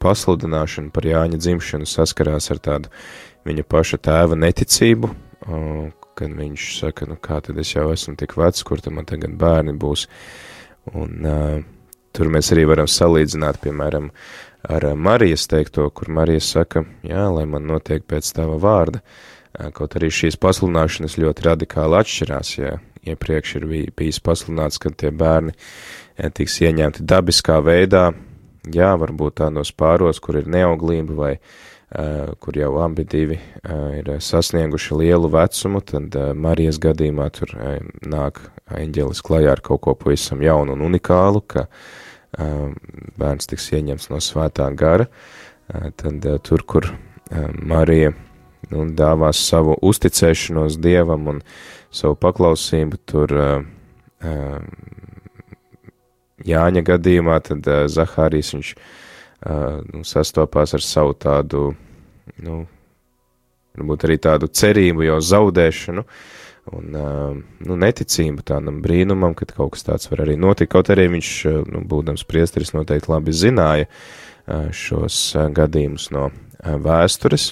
pasludināšana 0.05 0.93
par 0.93 1.09
Jāņa 1.09 1.41
dzimšanu 1.41 1.89
saskarās 1.89 2.51
ar 2.53 2.61
tādu 2.69 2.93
viņa 3.45 3.65
paša 3.69 4.01
tēva 4.05 4.37
neticību, 4.39 5.11
kad 6.15 6.35
viņš 6.39 6.71
saka, 6.79 7.09
nu 7.09 7.17
kā 7.21 7.41
tad 7.43 7.59
es 7.61 7.73
jau 7.75 7.89
esmu 7.93 8.15
tik 8.19 8.37
vecs, 8.39 8.63
kur 8.65 8.81
tad 8.81 8.95
man 8.95 9.07
tagad 9.09 9.35
bērni 9.39 9.75
būs. 9.77 10.07
Un 10.95 11.25
uh, 11.25 11.63
tur 12.15 12.31
mēs 12.31 12.51
arī 12.55 12.65
varam 12.69 12.89
salīdzināt, 12.89 13.59
piemēram, 13.63 14.09
ar 14.71 14.87
Marijas 14.95 15.47
teikto, 15.51 15.87
kur 15.93 16.11
Marija 16.13 16.43
saka, 16.43 16.85
jā, 17.05 17.27
lai 17.33 17.45
man 17.49 17.67
notiek 17.69 18.05
pēc 18.07 18.31
tava 18.37 18.57
vārda. 18.61 19.01
Kaut 19.75 19.95
arī 19.95 20.09
šīs 20.11 20.35
pasludināšanas 20.41 21.15
ļoti 21.21 21.45
radikāli 21.45 21.95
atšķirās, 22.01 22.49
ja 22.59 22.73
iepriekš 23.07 23.53
ir 23.59 23.67
bijis 23.95 24.19
pasludināts, 24.23 24.79
ka 24.81 24.91
tie 24.91 25.13
bērni 25.15 25.53
ja, 25.55 26.31
tiks 26.33 26.57
ieņemti 26.65 27.05
dabiskā 27.07 27.61
veidā, 27.63 28.09
jā, 28.73 28.93
varbūt 29.01 29.41
tādos 29.41 29.71
pāros, 29.75 30.21
kur 30.23 30.39
ir 30.41 30.49
neauglība 30.51 31.17
vai 31.17 31.33
uh, 31.35 31.49
kur 32.39 32.57
jau 32.57 32.77
abi 32.81 33.03
divi 33.03 33.37
eh, 33.37 33.99
ir 33.99 34.09
sasnieguši 34.19 34.95
lielu 34.99 35.29
vecumu, 35.31 35.81
tad 35.85 36.15
eh, 36.17 36.33
Marijas 36.33 36.79
gadījumā 36.81 37.29
tur 37.35 37.53
nāk 38.01 38.41
eņģelis 38.73 39.21
klajā 39.25 39.53
ar 39.53 39.61
kaut 39.63 39.83
ko 39.85 39.93
pavisam 39.95 40.41
jaunu 40.41 40.73
un 40.73 40.85
unikālu, 40.89 41.43
ka 41.45 41.67
bērns 42.35 43.47
tiks 43.47 43.69
ieņemts 43.77 44.09
no 44.11 44.17
svētā 44.19 44.65
gara, 44.75 45.05
tad 45.95 46.25
tur, 46.43 46.63
kur 46.67 46.89
Marija 47.55 48.09
nu, 48.73 48.81
dāvās 48.91 49.39
savu 49.39 49.77
uzticēšanos 49.79 50.75
Dievam 50.83 51.29
un 51.31 51.39
savu 51.95 52.17
paklausību, 52.19 52.99
tur 53.07 53.37
Jāņa 56.45 56.85
gadījumā, 56.85 57.39
tad 57.45 57.67
Zahārijas 57.91 58.53
viņš 58.55 58.71
nu, 59.91 60.01
sastopās 60.07 60.73
ar 60.77 60.83
savu 60.85 61.15
tādu, 61.17 61.67
nu, 62.45 62.63
varbūt 63.77 64.07
arī 64.07 64.17
tādu 64.21 64.49
cerību 64.49 65.05
jau 65.07 65.19
zaudēšanu 65.21 66.05
un 66.73 66.95
nu, 66.95 67.77
neticību 67.77 68.45
tādam 68.45 68.79
brīnumam, 68.81 69.35
ka 69.37 69.45
kaut 69.51 69.75
kas 69.75 69.85
tāds 69.85 70.09
var 70.09 70.23
arī 70.23 70.37
notikt. 70.41 70.71
Kaut 70.73 70.89
arī 70.93 71.05
viņš, 71.13 71.31
nu, 71.69 71.83
būdams 71.85 72.25
priesteris, 72.25 72.73
noteikti 72.73 73.11
labi 73.11 73.35
zināja 73.37 73.89
šos 74.73 75.19
gadījumus 75.53 76.09
no 76.15 76.31
vēstures. 76.65 77.51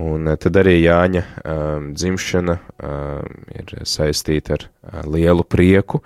Un 0.00 0.24
tad 0.40 0.56
arī 0.56 0.78
Jāņa 0.80 1.20
um, 1.20 1.88
dzimšana 1.92 2.54
um, 2.56 3.32
ir 3.52 3.74
saistīta 3.84 4.56
ar 4.56 4.62
uh, 4.64 5.02
lielu 5.04 5.44
prieku, 5.44 6.00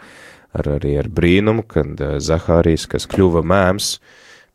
ar, 0.57 0.73
arī 0.79 0.97
ar 1.01 1.11
brīnumu, 1.13 1.67
kad 1.69 2.01
uh, 2.01 2.17
Zahārijas, 2.23 2.89
kas 2.91 3.09
kļuva 3.11 3.45
mēms, 3.47 3.97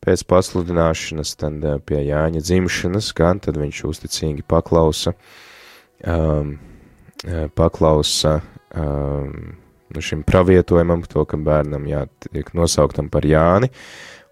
pēc 0.02 0.24
pasludināšanas, 0.30 1.36
tad 1.40 1.66
eh, 1.66 1.80
pie 1.86 2.02
Jāņa 2.08 2.42
dzimšanas, 2.42 3.12
gan 3.18 3.42
tad 3.44 3.60
viņš 3.62 3.84
uzticīgi 3.92 4.46
paklausa, 4.50 5.14
um, 6.02 6.56
eh, 7.26 7.46
paklausa 7.58 8.40
um, 8.74 9.54
šim 10.02 10.24
pravietojumam, 10.26 11.04
to, 11.12 11.26
ka 11.28 11.38
bērnam 11.38 11.86
jātiek 11.90 12.50
nosauktam 12.58 13.12
par 13.14 13.28
Jāni, 13.28 13.70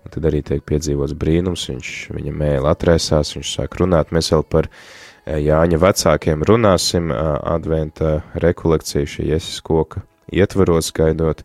un 0.02 0.16
tad 0.16 0.26
arī 0.26 0.42
tiek 0.48 0.66
piedzīvots 0.66 1.14
brīnums, 1.20 1.68
viņš 1.70 1.94
viņa 2.18 2.34
mēli 2.34 2.72
atrēsās, 2.72 3.36
viņš 3.38 3.56
sāk 3.60 3.78
runāt, 3.82 4.16
mēs 4.16 4.34
vēl 4.34 4.48
par 4.50 4.72
eh, 4.74 5.38
Jāņa 5.38 5.84
vecākiem 5.86 6.48
runāsim, 6.50 7.14
adventa 7.14 8.24
rekolekcija 8.42 9.06
šī 9.06 9.30
Jēzus 9.36 9.62
koka 9.62 10.09
ietvaros, 10.32 10.92
gaidot 10.96 11.44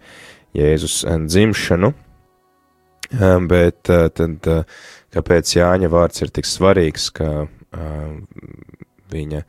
Jēzus 0.54 1.02
dzimšanu, 1.26 1.94
Bet 3.48 3.84
tad, 3.86 4.46
kāpēc 5.14 5.52
Jāņa 5.58 5.90
vārds 5.92 6.24
ir 6.24 6.32
tik 6.34 6.48
svarīgs, 6.48 7.10
ka 7.14 7.46
viņa, 9.12 9.42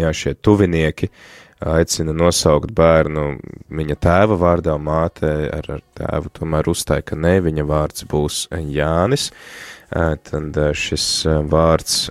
jā, 0.00 0.10
šie 0.22 0.34
tuvinieki 0.40 1.10
aicina 1.60 2.14
nosaukt 2.16 2.72
bērnu 2.72 3.26
viņa 3.68 3.98
tēva 4.00 4.38
vārdā, 4.40 4.78
māte 4.80 5.28
ar, 5.52 5.70
ar 5.76 5.84
tēvu 6.00 6.32
tomēr 6.40 6.72
uzstāja, 6.72 7.04
ka 7.12 7.20
ne, 7.20 7.36
viņa 7.44 7.66
vārds 7.68 8.08
būs 8.10 8.46
Jānis, 8.72 9.28
tad 9.90 10.60
šis 10.72 11.06
vārds 11.52 12.06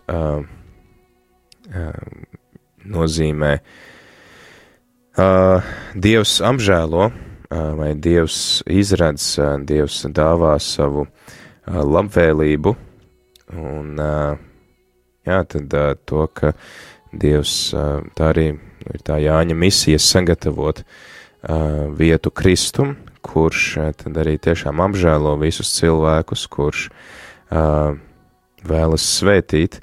nozīmē 2.85 3.53
Dievs 5.99 6.37
apžēlo, 6.45 7.09
vai 7.49 7.89
Dievs 7.97 8.61
izredz, 8.69 9.33
Dievs 9.67 10.03
dāvā 10.15 10.53
savu 10.61 11.07
labvēlību, 11.67 12.75
un 13.57 13.99
jā, 15.27 15.39
tad 15.49 15.75
to, 16.07 16.27
ka 16.33 16.53
Dievs 17.11 17.55
tā 18.15 18.29
arī 18.31 18.47
ir 18.53 19.03
tā 19.03 19.17
Jāņa 19.19 19.57
misija 19.57 19.99
sagatavot 19.99 20.83
vietu 21.99 22.31
Kristum, 22.31 22.95
kurš 23.25 23.65
tad 23.99 24.23
arī 24.23 24.37
tiešām 24.39 24.79
apžēlo 24.87 25.35
visus 25.41 25.73
cilvēkus, 25.81 26.47
kurš 26.53 26.87
vēlas 27.49 29.11
svētīt, 29.17 29.81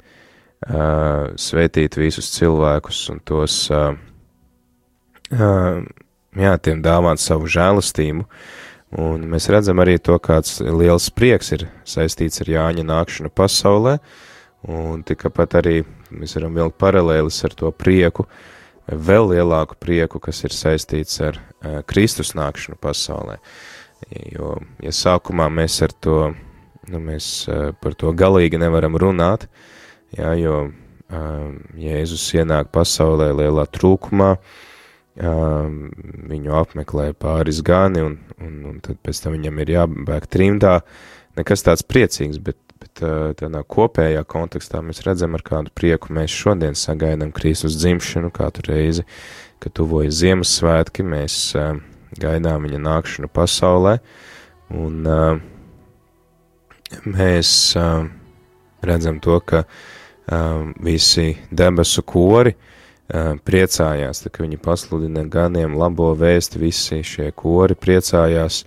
svētīt 0.65 1.99
visus 1.99 2.31
cilvēkus 2.39 3.05
un 3.13 3.21
tos 3.27 3.65
jā, 5.31 6.53
tiem 6.63 6.81
dāvāt 6.83 7.21
savu 7.21 7.49
žēlastību, 7.51 8.25
un 8.97 9.25
mēs 9.31 9.49
redzam 9.51 9.81
arī 9.83 9.97
to, 9.99 10.17
kāds 10.19 10.59
liels 10.61 11.09
prieks 11.11 11.51
ir 11.55 11.67
saistīts 11.87 12.41
ar 12.43 12.51
Jāņa 12.53 12.85
nākšanu 12.87 13.31
pasaulē, 13.35 13.97
un 14.67 15.03
tika 15.07 15.31
pat 15.33 15.57
arī 15.59 15.81
mēs 16.11 16.37
varam 16.37 16.55
vilkt 16.55 16.79
paralēlis 16.79 17.43
ar 17.43 17.55
to 17.57 17.71
prieku, 17.71 18.27
vēl 18.87 19.33
lielāku 19.33 19.75
prieku, 19.79 20.21
kas 20.23 20.43
ir 20.47 20.55
saistīts 20.55 21.19
ar 21.21 21.41
Kristus 21.87 22.33
nākšanu 22.37 22.79
pasaulē. 22.79 23.37
Jo, 24.31 24.55
ja 24.83 24.93
sākumā 24.93 25.49
mēs 25.51 25.81
ar 25.83 25.91
to, 25.91 26.19
nu, 26.87 26.99
mēs 27.01 27.49
par 27.81 27.97
to 27.97 28.13
galīgi 28.15 28.59
nevaram 28.61 28.95
runāt, 28.95 29.49
jā, 30.15 30.31
jo 30.39 30.67
Jēzus 31.07 32.23
ienāk 32.35 32.67
pasaulē 32.75 33.29
lielā 33.31 33.63
trūkumā, 33.71 34.31
uh, 34.35 34.63
viņu 35.17 36.53
apmeklē 36.53 37.11
pāris 37.17 37.63
gani, 37.65 38.03
un, 38.05 38.17
un, 38.37 38.57
un 38.69 38.79
tad 38.85 38.99
pēc 39.01 39.23
tam 39.23 39.37
viņam 39.37 39.61
ir 39.63 39.73
jābēg 39.73 40.27
trimdā, 40.29 40.79
nekas 41.39 41.65
tāds 41.65 41.85
priecīgs, 41.85 42.37
bet 42.43 42.59
bet 42.77 43.01
tādā 43.39 43.63
kopējā 43.65 44.23
kontekstā 44.29 44.81
mēs 44.85 45.03
redzam, 45.05 45.35
ar 45.37 45.43
kādu 45.45 45.71
prieku 45.73 46.13
mēs 46.13 46.33
šodien 46.33 46.77
sagaidām 46.77 47.31
Kristus 47.35 47.77
dzimšanu 47.79 48.31
katru 48.33 48.71
reizi, 48.71 49.05
kad 49.61 49.73
tuvojas 49.77 50.19
Ziemassvētki, 50.21 51.05
mēs 51.07 51.37
gaidām 52.21 52.67
viņa 52.67 52.81
nākšanu 52.85 53.31
pasaulē, 53.33 53.97
un 54.77 55.09
mēs 57.17 57.51
redzam 58.85 59.21
to, 59.23 59.39
ka 59.41 59.63
visi 60.83 61.31
debesu 61.49 62.03
kori 62.05 62.53
priecājās, 63.07 64.21
tā 64.23 64.31
ka 64.33 64.43
viņi 64.43 64.59
pasludina 64.59 65.23
ganiem 65.31 65.77
labo 65.79 66.11
vēsti, 66.17 66.59
visi 66.59 67.01
šie 67.07 67.31
kori 67.35 67.77
priecājās, 67.79 68.63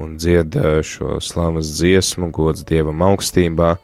un 0.00 0.16
dzied 0.18 0.56
šo 0.82 1.18
slavas 1.22 1.74
dziesmu, 1.76 2.30
gods 2.34 2.64
Dievam 2.66 3.04
augstībā, 3.06 3.76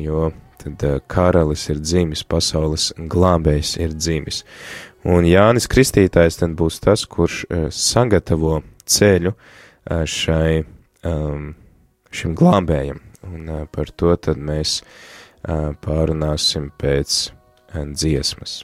jo 0.00 0.30
tad 0.58 0.84
karalis 1.10 1.66
ir 1.68 1.82
dzimis, 1.82 2.22
pasaules 2.24 2.92
glābējs 2.96 3.76
ir 3.82 3.92
dzimis. 3.94 4.44
Un 5.08 5.26
Jānis 5.28 5.68
Kristītājs 5.70 6.40
tad 6.40 6.56
būs 6.58 6.80
tas, 6.82 7.04
kurš 7.06 7.44
sagatavo 7.74 8.62
ceļu 8.88 9.34
šai, 10.14 10.64
šim 12.10 12.34
glābējam, 12.38 13.02
un 13.28 13.52
par 13.74 13.92
to 13.94 14.16
tad 14.16 14.40
mēs 14.40 14.80
pārunāsim 15.84 16.72
pēc 16.80 17.20
dziesmas. 17.92 18.62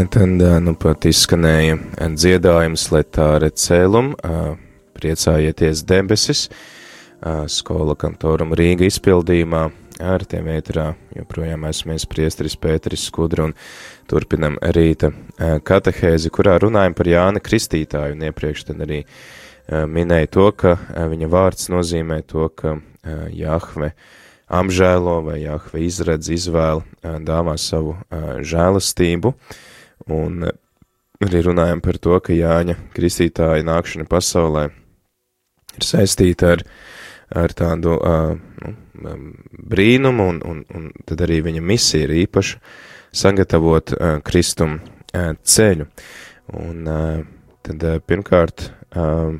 Tad, 0.00 0.40
nu, 0.64 0.72
pat 0.80 1.04
izskanēja 1.04 1.74
dziedājums 2.16 2.86
letāre 2.88 3.50
cēlum, 3.52 4.14
priecājieties 4.96 5.82
debesis, 5.84 6.46
skola 7.52 7.92
kantorum 8.00 8.54
Rīga 8.56 8.86
izpildījumā, 8.88 9.60
ar 10.00 10.24
tiem 10.24 10.48
ēterā 10.54 10.86
joprojām 11.18 11.66
esmu 11.68 11.92
mēs 11.92 12.06
priestris 12.08 12.56
Pēteris 12.56 13.04
Skudra 13.10 13.50
un 13.50 13.52
turpinam 14.08 14.56
rīta 14.72 15.10
katehēzi, 15.68 16.32
kurā 16.32 16.56
runājam 16.64 16.96
par 16.96 17.10
Jāna 17.10 17.42
Kristītāju, 17.44 18.16
un 18.16 18.24
iepriekš 18.30 18.70
tad 18.70 18.80
arī 18.86 19.02
minēja 19.68 20.30
to, 20.32 20.46
ka 20.56 20.78
viņa 21.12 21.28
vārds 21.28 21.68
nozīmē 21.74 22.22
to, 22.30 22.48
ka 22.56 22.78
Jahve 23.36 23.92
apžēlo 24.48 25.18
vai 25.28 25.42
Jahve 25.42 25.84
izredz, 25.84 26.32
izvēl, 26.32 26.86
dāvā 27.04 27.60
savu 27.60 27.98
žēlastību, 28.40 29.34
Un 30.08 30.44
eh, 30.46 30.54
arī 31.26 31.42
runājam 31.44 31.82
par 31.84 31.98
to, 32.00 32.16
ka 32.24 32.36
Jāņa 32.36 32.76
Kristītāja 32.96 33.64
nākšana 33.66 34.06
pasaulē 34.08 34.68
ir 35.76 35.86
saistīta 35.86 36.54
ar, 36.56 36.62
ar 37.36 37.52
tādu 37.54 37.96
uh, 37.98 38.32
nu, 38.64 39.16
brīnumu, 39.70 40.28
un, 40.32 40.40
un, 40.46 40.62
un 40.74 40.88
tad 41.06 41.22
arī 41.26 41.40
viņa 41.46 41.62
misija 41.62 42.08
ir 42.08 42.16
īpaša 42.24 42.58
sagatavot 43.22 43.92
uh, 43.94 44.16
Kristumu 44.24 44.80
uh, 44.80 45.34
ceļu. 45.36 45.86
Un 46.60 46.88
uh, 46.88 47.20
tad 47.66 47.84
uh, 47.86 48.00
pirmkārt 48.02 48.70
uh, 48.96 49.36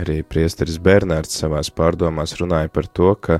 arī 0.00 0.22
priesteris 0.26 0.80
Bernārds 0.82 1.36
savās 1.42 1.70
pārdomās 1.70 2.34
runāja 2.40 2.72
par 2.72 2.88
to, 2.88 3.12
ka 3.20 3.38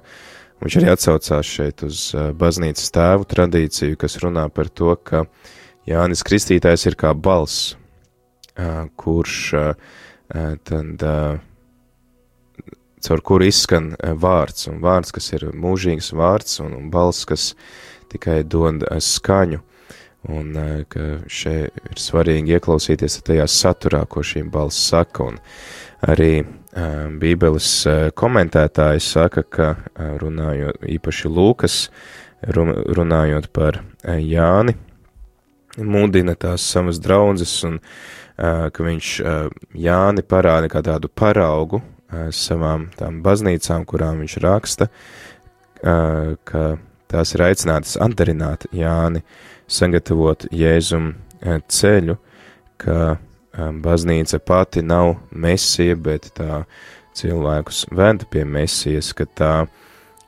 viņš 0.60 0.76
arī 0.76 0.92
atsaucās 0.92 1.48
šeit 1.48 1.82
uz 1.88 2.10
uh, 2.14 2.30
baznīcas 2.36 2.92
tēvu 2.94 3.26
tradīciju, 3.26 3.98
kas 3.98 4.20
runā 4.22 4.46
par 4.54 4.68
to, 4.68 4.92
ka 5.02 5.24
uh, 5.24 5.56
Jānis 5.90 6.22
Kristītājs 6.26 6.86
ir 6.86 6.96
kā 6.98 7.10
balss, 7.14 7.74
kurš 9.00 9.38
tad, 10.68 11.04
caur 13.00 13.22
kuru 13.24 13.48
izskan 13.48 13.94
vārds, 14.22 14.68
un 14.70 14.78
vārds, 14.84 15.12
kas 15.16 15.32
ir 15.34 15.48
mūžīgs 15.56 16.12
vārds, 16.16 16.60
un, 16.64 16.76
un 16.76 16.90
balss, 16.92 17.26
kas 17.28 17.54
tikai 18.12 18.42
dod 18.44 18.84
skaņu, 19.02 19.60
un 20.30 20.52
ka 20.92 21.06
šeit 21.32 21.80
ir 21.90 22.00
svarīgi 22.00 22.58
ieklausīties 22.58 23.22
tajā 23.24 23.46
saturā, 23.48 24.04
ko 24.06 24.22
šī 24.26 24.44
balss 24.52 24.90
saka, 24.92 25.30
un 25.32 25.40
arī 26.06 26.44
Bībeles 27.20 27.70
komentētāji 28.14 29.02
saka, 29.02 29.42
ka 29.42 29.72
runājot 30.22 30.84
īpaši 30.86 31.32
Lūkas, 31.32 31.80
runājot 32.46 33.50
par 33.56 33.80
Jāni, 34.06 34.76
mudina 35.80 36.34
tās 36.38 36.64
savas 36.72 37.00
draudzes 37.02 37.54
un 37.68 37.78
uh, 37.80 38.68
ka 38.72 38.84
viņš 38.84 39.08
uh, 39.22 39.48
Jāni 39.76 40.24
parāda 40.26 40.70
kā 40.72 40.82
tādu 40.84 41.10
paraugu 41.12 41.80
uh, 41.80 42.28
savām 42.34 42.88
tām 42.98 43.20
baznīcām, 43.24 43.86
kurām 43.88 44.22
viņš 44.24 44.36
raksta, 44.44 44.90
uh, 44.90 46.36
ka 46.44 46.64
tās 47.10 47.34
ir 47.34 47.46
aicinātas 47.48 47.96
atdarināt 48.00 48.68
Jāni, 48.76 49.24
sagatavot 49.70 50.48
Jēzum 50.52 51.12
uh, 51.14 51.60
ceļu, 51.68 52.16
ka 52.80 52.98
uh, 53.12 53.20
baznīca 53.84 54.40
pati 54.40 54.82
nav 54.86 55.16
mesija, 55.30 55.96
bet 55.96 56.32
tā 56.38 56.64
cilvēkus 57.18 57.86
veda 57.92 58.26
pie 58.30 58.44
mesijas, 58.46 59.12
ka 59.16 59.26
tā 59.26 59.54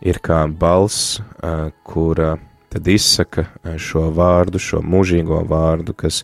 ir 0.03 0.19
kā 0.23 0.45
balss, 0.47 1.21
uh, 1.41 1.71
kura 1.87 2.37
tad 2.73 2.89
izsaka 2.89 3.47
šo 3.81 4.09
vārdu, 4.17 4.61
šo 4.63 4.81
mūžīgo 4.85 5.43
vārdu, 5.49 5.95
kas 5.97 6.23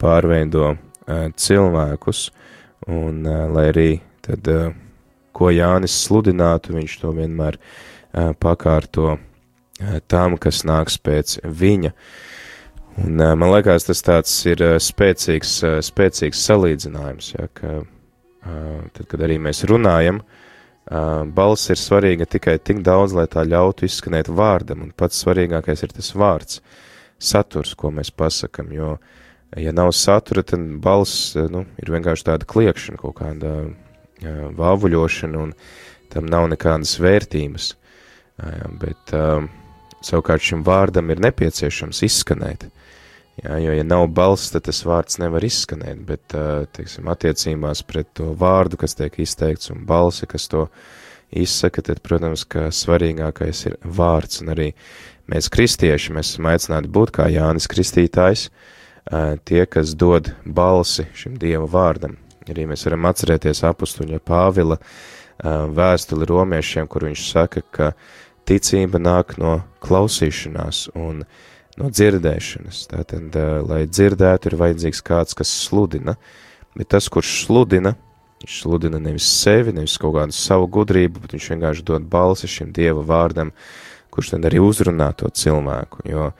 pārveido 0.00 0.74
cilvēkus, 1.36 2.30
un 2.88 3.22
lai 3.54 3.66
arī 3.72 3.90
tad, 4.24 4.48
ko 5.36 5.52
Jānis 5.52 5.96
sludinātu, 6.06 6.74
viņš 6.78 6.96
to 7.02 7.12
vienmēr 7.16 7.60
pakārto 8.42 9.18
tam, 10.10 10.36
kas 10.40 10.64
nāks 10.68 10.98
pēc 11.00 11.38
viņa. 11.44 11.92
Un 13.00 13.20
man 13.20 13.48
liekas, 13.52 13.86
tas 13.86 14.02
tāds 14.04 14.34
ir 14.50 14.64
spēcīgs, 14.82 15.54
spēcīgs 15.86 16.42
salīdzinājums, 16.48 17.32
ja, 17.36 17.46
ka 17.54 17.80
tad, 18.42 19.06
kad 19.06 19.22
arī 19.24 19.38
mēs 19.40 19.62
runājam, 19.68 20.20
uh, 20.20 20.39
balss 20.90 21.70
ir 21.70 21.78
svarīga 21.78 22.26
tikai 22.26 22.58
tik 22.58 22.82
daudz, 22.86 23.14
lai 23.14 23.26
tā 23.30 23.44
ļautu 23.46 23.86
izskanēt 23.86 24.28
vārdam, 24.28 24.82
un 24.86 24.94
pats 24.96 25.22
svarīgākais 25.22 25.84
ir 25.86 25.94
tas 25.94 26.10
vārds, 26.18 26.60
saturs, 27.20 27.76
ko 27.78 27.92
mēs 27.94 28.10
pasakam, 28.10 28.72
jo, 28.74 28.96
ja 29.56 29.74
nav 29.76 29.92
satura, 29.94 30.42
tad 30.42 30.64
balss, 30.82 31.36
nu, 31.52 31.64
ir 31.78 31.92
vienkārši 31.94 32.26
tāda 32.32 32.48
kliekšana, 32.48 32.98
kaut 32.98 33.20
kāda 33.20 33.54
vāvuļošana, 34.58 35.44
un 35.46 35.54
tam 36.10 36.26
nav 36.26 36.48
nekādas 36.50 36.96
vērtības, 37.00 37.70
bet 38.82 39.14
savukārt 40.02 40.42
šim 40.42 40.64
vārdam 40.66 41.12
ir 41.12 41.22
nepieciešams 41.22 42.02
izskanēt, 42.08 42.66
Jā, 43.40 43.56
jo, 43.56 43.72
ja 43.72 43.84
nav 43.86 44.04
balss, 44.12 44.50
tad 44.52 44.66
tas 44.66 44.82
vārds 44.84 45.16
nevar 45.20 45.44
izskanēt, 45.46 46.00
bet, 46.04 46.34
teiksim, 46.76 47.06
attiecībās 47.08 47.80
pret 47.88 48.10
to 48.18 48.34
vārdu, 48.36 48.76
kas 48.82 48.98
tiek 48.98 49.14
izteikts, 49.22 49.70
un 49.72 49.86
balsi, 49.88 50.28
kas 50.28 50.44
to 50.52 50.66
izsaka, 51.32 51.80
tad, 51.86 52.02
protams, 52.04 52.44
ka 52.44 52.66
svarīgākais 52.74 53.62
ir 53.70 53.78
vārds, 53.80 54.42
un 54.44 54.52
arī 54.52 54.68
mēs 55.30 55.48
kristieši, 55.54 56.12
mēs 56.16 56.34
esam 56.34 56.50
aicināti 56.52 56.92
būt 56.92 57.14
kā 57.16 57.30
Jānis 57.32 57.70
Kristītājs, 57.70 58.50
tie, 59.48 59.62
kas 59.64 59.94
dod 59.96 60.34
balsi 60.44 61.08
šim 61.16 61.38
Dieva 61.40 61.64
vārdam. 61.70 62.18
Arī 62.50 62.66
mēs 62.68 62.84
varam 62.84 63.08
atcerēties 63.08 63.62
apustuņa 63.70 64.20
Pāvila 64.26 64.76
vēstuli 65.80 66.28
romiešiem, 66.28 66.90
kur 66.90 67.08
viņš 67.08 67.28
saka, 67.30 67.64
ka 67.72 67.94
ticība 68.44 69.00
nāk 69.00 69.38
no 69.40 69.62
klausīšanās, 69.80 70.90
un 70.98 71.22
uh, 71.24 71.46
no 71.78 71.90
dzirdēšanas. 71.90 72.84
Tātad, 72.90 73.36
lai 73.68 73.84
dzirdētu, 73.88 74.50
ir 74.50 74.58
vajadzīgs 74.60 75.02
kāds, 75.06 75.36
kas 75.38 75.52
sludina, 75.66 76.16
bet 76.76 76.90
tas, 76.94 77.08
kurš 77.12 77.44
sludina, 77.46 77.94
viņš 78.42 78.60
sludina 78.62 79.00
nevis 79.02 79.28
sevi, 79.40 79.74
nevis 79.76 79.98
kaut 80.00 80.16
kādu 80.16 80.36
savu 80.36 80.70
gudrību, 80.78 81.22
bet 81.24 81.36
viņš 81.36 81.50
vienkārši 81.54 81.86
dod 81.86 82.08
balsi 82.10 82.50
šim 82.50 82.72
Dieva 82.76 83.04
vārdam, 83.06 83.52
kurš 84.10 84.34
tad 84.34 84.48
arī 84.48 84.62
uzrunā 84.64 85.12
to 85.18 85.30
cilvēku, 85.30 86.02
jo 86.10 86.30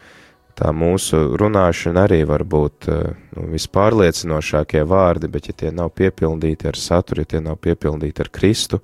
tā 0.59 0.73
mūsu 0.77 1.38
runāšana 1.40 2.05
arī 2.09 2.25
var 2.29 2.43
būt 2.45 2.90
nu, 2.90 3.47
vispārliecinošākie 3.55 4.83
vārdi, 4.88 5.31
bet 5.33 5.49
ja 5.49 5.57
tie 5.57 5.71
nav 5.73 5.93
piepildīti 5.97 6.69
ar 6.69 6.77
saturu, 6.77 7.25
ja 7.25 7.37
tie 7.37 7.45
nav 7.45 7.61
piepildīti 7.62 8.25
ar 8.25 8.33
Kristu, 8.35 8.83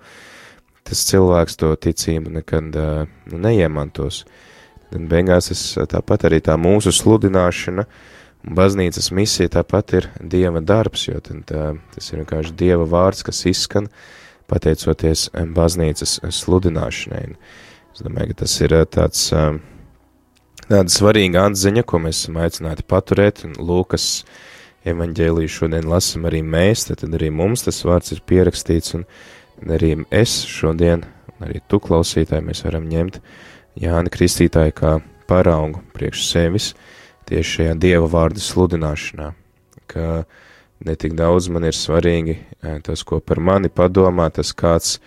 tas 0.86 1.02
cilvēks 1.08 1.58
to 1.58 1.72
ticību 1.82 2.38
nekad 2.38 2.76
nu, 2.78 3.40
neiemantos. 3.42 4.22
Uh, 4.22 4.55
Tad 4.92 5.08
beigās 5.10 5.50
es 5.50 5.62
tāpat 5.90 6.28
arī 6.28 6.38
tā 6.44 6.54
mūsu 6.60 6.92
sludināšana 6.94 7.86
baznīcas 8.46 9.10
misija 9.14 9.50
tāpat 9.58 9.94
ir 9.98 10.08
Dieva 10.22 10.62
darbs, 10.62 11.08
jo 11.08 11.18
tā, 11.20 11.72
tas 11.94 12.10
ir 12.12 12.22
vienkārši 12.22 12.54
Dieva 12.58 12.86
vārds, 12.88 13.24
kas 13.26 13.42
izskan 13.50 13.88
pateicoties 14.50 15.28
baznīcas 15.56 16.20
sludināšanai. 16.22 17.24
Es 17.96 18.04
domāju, 18.04 18.34
ka 18.34 18.44
tas 18.44 18.54
ir 18.62 18.76
tāds, 18.92 19.24
tāda 20.66 20.92
svarīga 20.92 21.48
atziņa, 21.50 21.82
ko 21.88 22.02
mēs 22.04 22.22
esam 22.22 22.38
aicināti 22.44 22.86
paturēt, 22.86 23.42
un 23.48 23.56
Lūkas 23.58 24.22
evaņģēliju 24.86 25.50
šodien 25.50 25.90
lasam 25.90 26.28
arī 26.28 26.44
mēs, 26.46 26.86
tad 26.92 27.02
arī 27.10 27.32
mums 27.34 27.66
tas 27.66 27.82
vārds 27.88 28.14
ir 28.14 28.22
pierakstīts, 28.28 28.94
un 29.00 29.06
arī 29.74 29.96
es 30.14 30.38
šodien, 30.46 31.02
un 31.36 31.48
arī 31.48 31.60
tu 31.68 31.80
klausītāji, 31.82 32.44
mēs 32.44 32.64
varam 32.66 32.88
ņemt 32.90 33.20
Jāni 33.80 34.12
Kristītāji 34.12 34.74
kā 34.76 34.96
paraugu 35.28 35.82
priekš 35.96 36.24
sevis 36.30 36.72
tieši 37.26 37.56
šajā 37.58 37.76
Dieva 37.82 38.08
vārda 38.10 38.40
sludināšanā, 38.42 39.32
ka 39.90 40.24
ne 40.86 40.94
tik 40.96 41.16
daudz 41.18 41.50
man 41.52 41.66
ir 41.66 41.76
svarīgi 41.76 42.36
eh, 42.36 42.78
tas, 42.86 43.02
ko 43.02 43.20
par 43.20 43.40
mani 43.42 43.68
padomā, 43.72 44.28
tas 44.30 44.52
kāds 44.54 44.98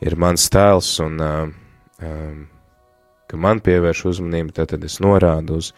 ir 0.00 0.16
mans 0.20 0.46
tēls 0.52 0.92
un 1.02 1.20
um, 1.22 2.42
ka 3.26 3.40
man 3.40 3.62
pievērš 3.64 4.04
uzmanību, 4.12 4.54
tad, 4.54 4.70
tad 4.74 4.84
es 4.86 5.00
norādu 5.02 5.58
uz 5.60 5.72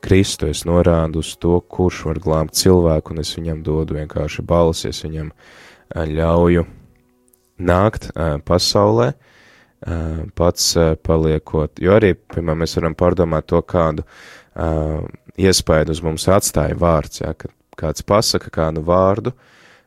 Kristu, 0.00 0.48
es 0.48 0.64
norādu 0.64 1.20
uz 1.20 1.34
to, 1.36 1.58
kurš 1.60 2.06
var 2.08 2.18
glābt 2.24 2.56
cilvēku, 2.56 3.12
un 3.12 3.20
es 3.20 3.34
viņam 3.36 3.60
dodu 3.62 3.98
vienkārši 3.98 4.42
balsi, 4.48 4.88
es 4.88 5.02
viņam 5.04 5.28
ļauju 5.92 6.64
nākt 7.60 8.08
pasaulē, 8.48 9.10
uh, 9.12 9.29
pats 10.36 10.74
paliekot, 11.06 11.80
jo 11.80 11.94
arī, 11.96 12.12
piemēram, 12.34 12.64
mēs 12.66 12.76
varam 12.76 12.96
pārdomāt 13.00 13.46
to, 13.48 13.62
kādu 13.64 14.04
uh, 14.04 15.06
iespēju 15.40 15.94
uz 15.94 16.02
mums 16.04 16.26
atstāja 16.28 16.76
vārds, 16.76 17.22
ja, 17.22 17.32
kad 17.32 17.54
kāds 17.80 18.04
pasaka 18.06 18.50
kādu 18.52 18.82
vārdu, 18.84 19.32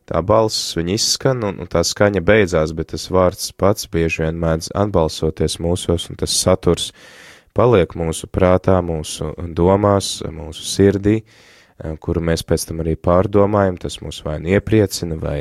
tā 0.09 0.21
balss 0.25 0.73
viņa 0.77 0.95
izskan 0.97 1.45
un, 1.47 1.61
un 1.63 1.69
tā 1.69 1.83
skaņa 1.85 2.23
beidzās, 2.25 2.73
bet 2.75 2.91
tas 2.93 3.07
vārds 3.13 3.53
pats 3.57 3.87
bieži 3.91 4.25
vien 4.25 4.39
mēdz 4.41 4.71
atbalsoties 4.83 5.59
mūsos 5.63 6.09
un 6.11 6.19
tas 6.19 6.33
saturs 6.33 6.91
paliek 7.53 7.93
mūsu 7.99 8.27
prātā, 8.33 8.79
mūsu 8.83 9.31
domās, 9.55 10.17
mūsu 10.25 10.65
sirdī, 10.67 11.19
eh, 11.21 11.95
kuru 12.01 12.23
mēs 12.25 12.45
pēc 12.49 12.67
tam 12.69 12.83
arī 12.83 12.97
pārdomājam, 12.97 13.79
tas 13.79 13.99
mūs 14.01 14.23
vai 14.25 14.39
nu 14.41 14.55
iepriecina, 14.57 15.19
vai, 15.21 15.39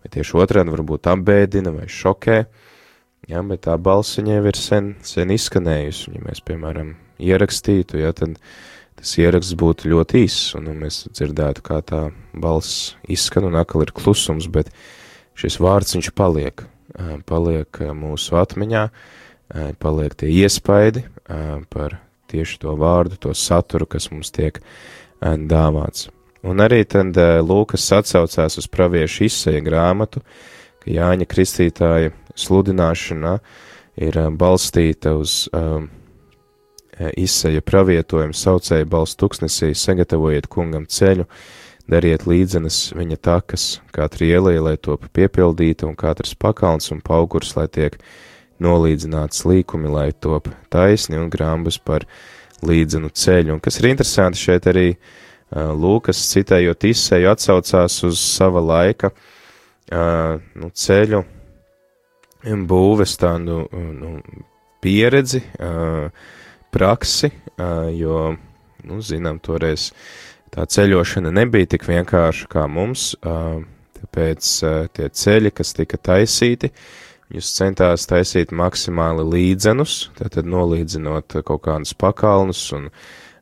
vai 0.00 0.14
tieši 0.14 0.38
otrādi 0.38 0.76
varbūt 0.76 1.10
apbēdina 1.10 1.74
vai 1.74 1.88
šokē. 1.90 2.44
Jā, 3.30 3.44
bet 3.46 3.62
tā 3.68 3.76
balss 3.78 4.18
viņai 4.18 4.40
ir 4.50 4.58
sen, 4.58 4.94
sen 5.06 5.30
izskanējusi, 5.30 6.16
ja 6.16 6.22
mēs, 6.24 6.40
piemēram, 6.42 6.96
ierakstītu, 7.22 8.00
jā, 8.02 8.10
tad 8.16 8.34
tas 8.98 9.12
ieraksts 9.22 9.54
būtu 9.60 9.92
ļoti 9.92 10.24
īss, 10.24 10.50
un, 10.58 10.66
un 10.72 10.80
mēs 10.82 11.04
dzirdētu, 11.14 11.62
kā 11.62 11.78
tā 11.86 12.00
balss 12.34 12.96
izskan, 13.06 13.46
un 13.46 13.58
atkal 13.60 13.84
ir 13.84 13.94
klusums, 13.94 14.48
bet 14.50 14.72
šis 15.38 15.60
vārds 15.62 15.94
viņš 15.94 16.10
paliek, 16.18 16.64
paliek 17.30 17.82
mūsu 17.96 18.34
atmiņā, 18.40 18.86
paliek 19.78 20.16
tie 20.18 20.32
iespaidi 20.42 21.04
par 21.70 22.00
tieši 22.30 22.58
to 22.64 22.74
vārdu, 22.78 23.18
to 23.20 23.34
saturu, 23.36 23.86
kas 23.86 24.10
mums 24.10 24.34
tiek 24.34 24.58
dāvāts. 25.22 26.08
Un 26.42 26.64
arī 26.64 26.82
tad 26.88 27.14
Lūkas 27.46 27.86
atsaucās 27.94 28.58
uz 28.58 28.66
praviešu 28.72 29.28
izseja 29.28 29.62
grāmatu, 29.62 30.24
ka 30.80 30.90
Jāņa 30.90 31.28
Kristītāja 31.30 32.14
sludināšana 32.40 33.38
ir 34.00 34.16
balstīta 34.40 35.14
uz 35.20 35.44
um, 35.52 35.88
izseja 37.16 37.62
pravietojumu 37.64 38.36
saucēja 38.36 38.88
balss 38.88 39.18
tuksnesī, 39.20 39.72
sagatavojiet 39.76 40.48
kungam 40.52 40.86
ceļu, 40.90 41.26
dariet 41.90 42.26
līdzenas 42.28 42.90
viņa 42.96 43.18
takas, 43.24 43.68
katra 43.94 44.28
ielēja, 44.28 44.64
lai 44.68 44.76
top 44.76 45.06
piepildīta, 45.16 45.88
un 45.88 45.96
katrs 45.98 46.34
pakalns 46.38 46.92
un 46.94 47.00
paugurs, 47.04 47.54
lai 47.56 47.66
tiek 47.72 47.96
nolīdzināts 48.60 49.46
līkumi, 49.48 49.88
lai 49.90 50.10
top 50.12 50.50
taisni 50.72 51.18
un 51.18 51.30
grāmbas 51.32 51.80
par 51.80 52.04
līdzenu 52.66 53.08
ceļu. 53.16 53.56
Un 53.56 53.64
kas 53.64 53.80
ir 53.80 53.90
interesanti 53.90 54.40
šeit 54.40 54.68
arī 54.68 54.88
uh, 54.92 55.72
Lūkas 55.72 56.20
citējot 56.34 56.84
izseju 56.92 57.32
atsaucās 57.32 58.02
uz 58.04 58.20
sava 58.20 58.60
laika 58.60 59.14
uh, 59.14 60.36
nu, 60.60 60.68
ceļu 60.68 61.24
būves 62.44 63.16
tādu 63.20 63.62
nu, 63.70 64.12
pieredzi, 64.80 65.42
uh, 65.60 66.08
praksi, 66.70 67.30
jo, 67.92 68.34
nu, 68.86 69.00
zinām, 69.02 69.40
toreiz 69.42 69.90
tā 70.54 70.66
ceļošana 70.66 71.32
nebija 71.34 71.74
tik 71.74 71.86
vienkārša 71.88 72.50
kā 72.50 72.66
mums, 72.70 73.12
tāpēc 73.20 74.50
tie 74.96 75.08
ceļi, 75.22 75.52
kas 75.54 75.74
tika 75.76 75.98
taisīti, 76.10 76.70
jūs 77.30 77.50
centās 77.58 78.06
taisīt 78.10 78.54
maksimāli 78.56 79.26
līdzenus, 79.34 80.10
tātad 80.18 80.48
nolīdzinot 80.50 81.40
kaut 81.46 81.66
kādus 81.66 81.94
pakalnus 81.98 82.62
un 82.76 82.88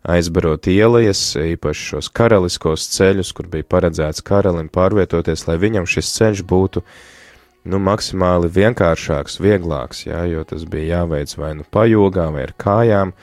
aizbarot 0.08 0.68
ielejas, 0.70 1.20
īpaši 1.36 1.92
šos 1.92 2.08
karaliskos 2.16 2.88
ceļus, 2.94 3.32
kur 3.36 3.48
bija 3.52 3.66
paredzēts 3.68 4.24
karalim 4.24 4.70
pārvietoties, 4.72 5.44
lai 5.48 5.58
viņam 5.60 5.88
šis 5.88 6.14
ceļš 6.16 6.44
būtu 6.48 6.84
nu, 7.66 7.80
maksimāli 7.82 8.50
vienkāršāks, 8.52 9.38
vieglāks, 9.42 10.04
jā, 10.06 10.22
jo 10.30 10.44
tas 10.48 10.64
bija 10.68 11.00
jāveic 11.02 11.34
vai 11.40 11.52
nu 11.58 11.66
pajogā, 11.74 12.28
vai 12.34 12.46
ar 12.46 12.54
kājām, 12.60 13.14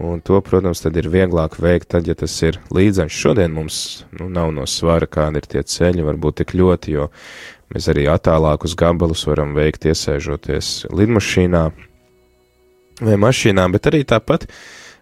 un 0.00 0.20
to, 0.24 0.40
protams, 0.44 0.82
tad 0.84 0.96
ir 1.00 1.10
vieglāk 1.12 1.58
veikt, 1.60 1.90
tad, 1.94 2.08
ja 2.08 2.16
tas 2.18 2.34
ir 2.46 2.60
līdzeņš. 2.74 3.20
Šodien 3.22 3.54
mums 3.56 3.80
nu, 4.18 4.28
nav 4.32 4.52
no 4.56 4.66
svara, 4.70 5.08
kādi 5.10 5.42
ir 5.42 5.48
tie 5.50 5.64
ceļi, 5.66 6.06
varbūt 6.06 6.40
tik 6.42 6.54
ļoti, 6.60 6.96
jo 6.96 7.08
mēs 7.74 7.88
arī 7.92 8.06
attālākus 8.10 8.76
gabalus 8.78 9.26
varam 9.28 9.54
veikt 9.58 9.88
iesēžoties 9.90 10.90
lidmašīnā 10.94 11.64
vai 13.00 13.16
mašīnā, 13.16 13.66
bet 13.72 13.90
arī 13.90 14.04
tāpat. 14.08 14.46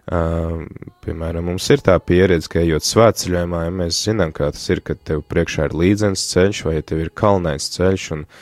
Uh, 0.09 0.63
piemēram, 1.05 1.51
mums 1.51 1.67
ir 1.69 1.83
tā 1.85 1.93
pieredze, 2.01 2.49
ka 2.49 2.63
ejot 2.63 2.81
svētceļojumā, 2.81 3.59
ja 3.67 3.73
mēs 3.83 3.99
zinām, 4.07 4.31
kā 4.33 4.47
tas 4.55 4.63
ir, 4.73 4.79
kad 4.81 4.97
tev 5.05 5.19
priekšā 5.29 5.67
ir 5.67 5.75
līdzens 5.77 6.23
ceļš 6.31 6.63
vai 6.65 6.79
ja 6.79 6.85
tev 6.89 7.03
ir 7.03 7.11
kalnains 7.13 7.67
ceļš 7.75 8.07
un 8.15 8.23
uh, 8.23 8.39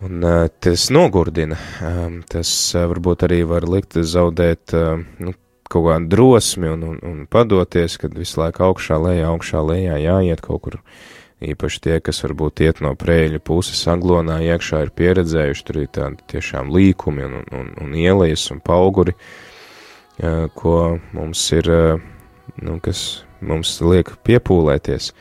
Un 0.00 0.22
uh, 0.24 0.48
tas 0.60 0.86
nogurdina, 0.88 1.58
um, 1.84 2.22
tas 2.24 2.48
uh, 2.72 2.86
varbūt 2.88 3.26
arī 3.26 3.42
var 3.44 3.66
likt 3.68 3.98
zaudēt 4.00 4.72
uh, 4.72 5.02
nu, 5.20 5.34
kaut 5.68 5.84
kādu 5.90 6.08
drosmi 6.14 6.70
un, 6.72 6.86
un, 6.88 7.00
un 7.04 7.18
padoties, 7.28 7.98
kad 8.00 8.16
visu 8.16 8.40
laiku 8.40 8.64
augšā, 8.70 8.96
lejā, 8.96 9.26
augšā, 9.28 9.60
lejā 9.60 9.98
jāiet 10.00 10.40
kaut 10.46 10.62
kur. 10.64 10.78
Īpaši 11.40 11.82
tie, 11.84 11.98
kas 12.04 12.20
varbūt 12.24 12.62
iet 12.64 12.80
no 12.84 12.94
prēļu 13.00 13.42
puses 13.44 13.80
aglonā 13.88 14.38
iekšā, 14.44 14.80
ir 14.86 14.94
pieredzējuši, 14.96 15.66
tur 15.68 15.82
ir 15.82 15.92
tādi 15.92 16.24
tiešām 16.32 16.72
līkumi 16.72 17.24
un, 17.24 17.36
un, 17.56 17.70
un 17.80 17.94
ielejas 17.96 18.46
un 18.52 18.60
pauguri, 18.64 19.14
ko 20.56 20.74
mums 21.16 21.44
ir, 21.56 21.70
nu, 22.60 22.76
kas 22.84 23.22
mums 23.40 23.78
liek 23.80 24.12
piepūlēties. 24.28 25.12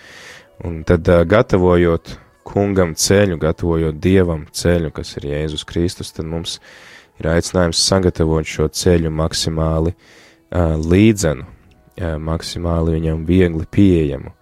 Un 0.68 0.82
tad 0.88 1.08
gatavojot 1.08 2.18
kungam 2.50 2.96
ceļu, 2.98 3.38
gatavojot 3.42 4.00
dievam 4.02 4.46
ceļu, 4.52 4.92
kas 4.96 5.16
ir 5.20 5.30
Jēzus 5.30 5.66
Kristus, 5.70 6.14
tad 6.16 6.28
mums 6.30 6.58
ir 7.20 7.30
aicinājums 7.30 7.82
sagatavot 7.86 8.48
šo 8.48 8.70
ceļu 8.74 9.12
maksimāli 9.14 9.94
uh, 9.94 10.76
līdzenu, 10.80 11.46
uh, 11.46 12.18
maksimāli 12.24 12.98
viņam 12.98 13.24
viegli 13.28 13.70
pieejamu. 13.70 14.34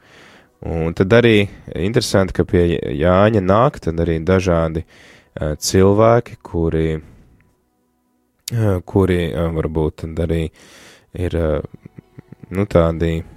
Un 0.67 0.95
tad 0.97 1.13
arī 1.13 1.45
interesanti, 1.77 2.33
ka 2.33 2.47
pie 2.47 2.65
Jāņa 2.97 3.43
nāk 3.45 3.77
tad 3.83 3.99
arī 4.01 4.17
dažādi 4.25 4.83
uh, 4.83 5.53
cilvēki, 5.53 6.39
kuri, 6.41 6.89
uh, 6.97 8.77
kuri 8.85 9.21
uh, 9.29 9.49
varbūt 9.57 10.03
tad 10.03 10.23
arī 10.25 10.43
ir, 10.47 11.37
uh, 11.37 11.59
nu, 12.49 12.65
tādi 12.65 13.19
nu, 13.19 13.36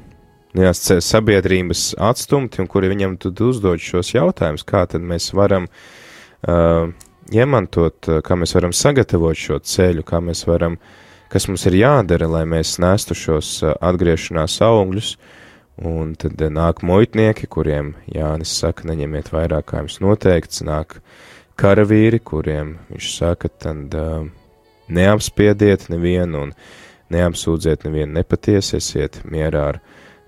jā, 0.56 0.72
sabiedrības 0.74 1.94
atstumti 2.00 2.62
un 2.62 2.68
kuri 2.70 2.90
viņam 2.92 3.16
tad 3.22 3.40
uzdod 3.44 3.82
šos 3.82 4.14
jautājumus, 4.14 4.66
kā 4.66 4.84
tad 4.90 5.04
mēs 5.06 5.30
varam 5.36 5.68
uh, 5.70 6.90
iemantot, 7.30 8.10
kā 8.26 8.38
mēs 8.38 8.54
varam 8.56 8.74
sagatavot 8.74 9.38
šo 9.38 9.60
ceļu, 9.62 10.04
kā 10.06 10.22
mēs 10.24 10.44
varam, 10.48 10.78
kas 11.30 11.46
mums 11.50 11.66
ir 11.70 11.78
jādara, 11.80 12.28
lai 12.30 12.44
mēs 12.48 12.78
nestu 12.82 13.14
šos 13.14 13.52
atgriešanās 13.78 14.58
augļus, 14.66 15.14
un 15.86 16.14
tad 16.20 16.42
nāk 16.52 16.82
muitnieki, 16.84 17.48
kuriem 17.48 17.94
Jānis 18.10 18.52
saka, 18.60 18.88
neņemiet 18.90 19.30
vairāk, 19.32 19.70
kā 19.70 19.84
jums 19.84 20.00
noteikts, 20.02 20.64
nāk 20.66 20.98
karavīri, 21.60 22.20
kuriem 22.24 22.76
viņš 22.90 23.14
saka, 23.14 23.48
tad 23.62 23.96
uh, 23.96 24.26
neapspiediet 24.90 25.88
nevienu 25.92 26.46
un 26.46 26.54
neapsūdziet 27.10 27.86
nevienu 27.86 28.18
nepatiesi, 28.18 28.78
esiet 28.78 29.20
mierā 29.26 29.64
ar 29.72 29.80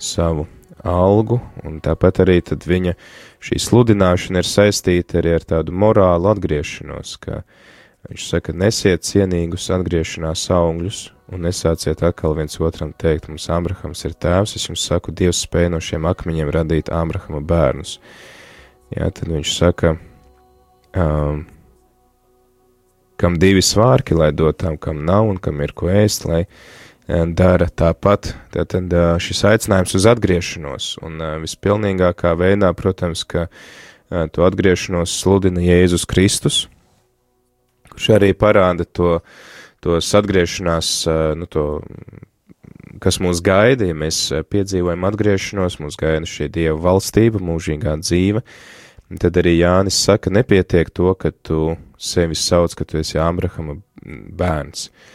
savu 0.02 0.46
algu, 0.82 1.38
un 1.66 1.78
tāpat 1.82 2.22
arī 2.24 2.40
viņa 2.42 2.94
šī 3.42 3.58
sludināšana 3.62 4.42
ir 4.42 4.48
saistīta 4.48 5.20
arī 5.20 5.36
ar 5.38 5.46
tādu 5.46 5.74
morālu 5.74 6.30
atgriešanos, 6.32 7.16
ka 7.22 7.42
viņš 8.08 8.28
saka, 8.28 8.52
nesiet 8.52 9.06
cienīgus 9.06 9.70
atgriešanās 9.70 10.48
augļus, 10.50 11.02
un 11.32 11.46
nesāciet 11.46 12.02
atkal 12.04 12.34
viens 12.36 12.58
otram 12.60 12.92
teikt, 12.98 13.30
mums 13.30 13.48
Abrahams 13.52 14.04
ir 14.08 14.16
tēvs, 14.18 14.56
es 14.58 14.68
jums 14.68 14.84
saku, 14.88 15.14
Dievs 15.14 15.44
spēj 15.46 15.70
no 15.72 15.80
šiem 15.80 16.06
akmeņiem 16.10 16.50
radīt 16.52 16.92
Abrahama 16.92 17.40
bērnus. 17.46 17.98
Jā, 18.92 19.08
tad 19.08 19.30
viņš 19.32 19.54
saka, 19.56 19.94
um, 20.98 21.46
kam 23.16 23.38
divi 23.40 23.62
svārki, 23.64 24.18
lai 24.18 24.32
dot 24.36 24.58
tam, 24.60 24.76
kam 24.76 25.06
nav, 25.06 25.30
un 25.30 25.38
kam 25.40 25.62
ir 25.64 25.72
ko 25.78 25.88
ēst, 25.88 26.26
lai 26.28 26.42
dara 27.36 27.68
tāpat. 27.68 28.32
Tātad 28.54 28.92
šis 29.22 29.44
aicinājums 29.50 29.96
uz 29.98 30.08
atgriešanos, 30.08 30.88
un 31.04 31.22
vispilnīgākā 31.42 32.34
veidā, 32.38 32.72
protams, 32.76 33.24
ka 33.28 33.48
to 34.32 34.44
atgriešanos 34.46 35.14
sludina 35.20 35.62
Jēzus 35.64 36.06
Kristus, 36.08 36.66
kurš 37.92 38.10
arī 38.16 38.32
parāda 38.36 38.84
to, 38.84 39.20
tos 39.84 40.10
atgriešanās, 40.16 40.92
nu, 41.36 41.48
to, 41.50 41.66
kas 43.02 43.18
mūs 43.24 43.42
gaida, 43.44 43.88
ja 43.88 43.96
mēs 43.96 44.24
piedzīvojam 44.52 45.08
atgriešanos, 45.08 45.80
mūs 45.82 45.98
gaida 46.00 46.28
šī 46.28 46.48
Dieva 46.52 46.78
valstība, 46.90 47.42
mūžīgā 47.42 47.96
dzīve, 48.04 48.44
tad 49.20 49.40
arī 49.40 49.58
Jānis 49.58 49.98
saka, 50.00 50.32
nepietiek 50.32 50.92
to, 50.92 51.12
ka 51.18 51.32
tu 51.44 51.74
sevi 52.00 52.36
sauc, 52.38 52.76
ka 52.76 52.88
tu 52.88 53.00
esi 53.02 53.20
Ābrahama 53.20 53.80
bērns. 54.02 54.88
Uh, 54.88 55.10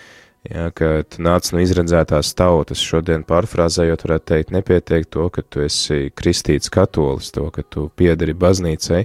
Ja, 0.46 0.70
ka 0.72 1.02
tu 1.10 1.24
nāc 1.26 1.50
no 1.52 1.60
izredzētās 1.60 2.30
tautas, 2.38 2.80
šodien 2.80 3.26
pārfrāzējot, 3.28 4.06
varētu 4.06 4.28
teikt, 4.32 4.54
nepietiek 4.56 5.08
to, 5.12 5.26
ka 5.34 5.44
tu 5.44 5.64
esi 5.66 6.12
kristīts 6.16 6.72
katolis, 6.72 7.34
to, 7.36 7.50
ka 7.52 7.66
tu 7.68 7.88
piederi 8.00 8.36
baznīcai, 8.38 9.02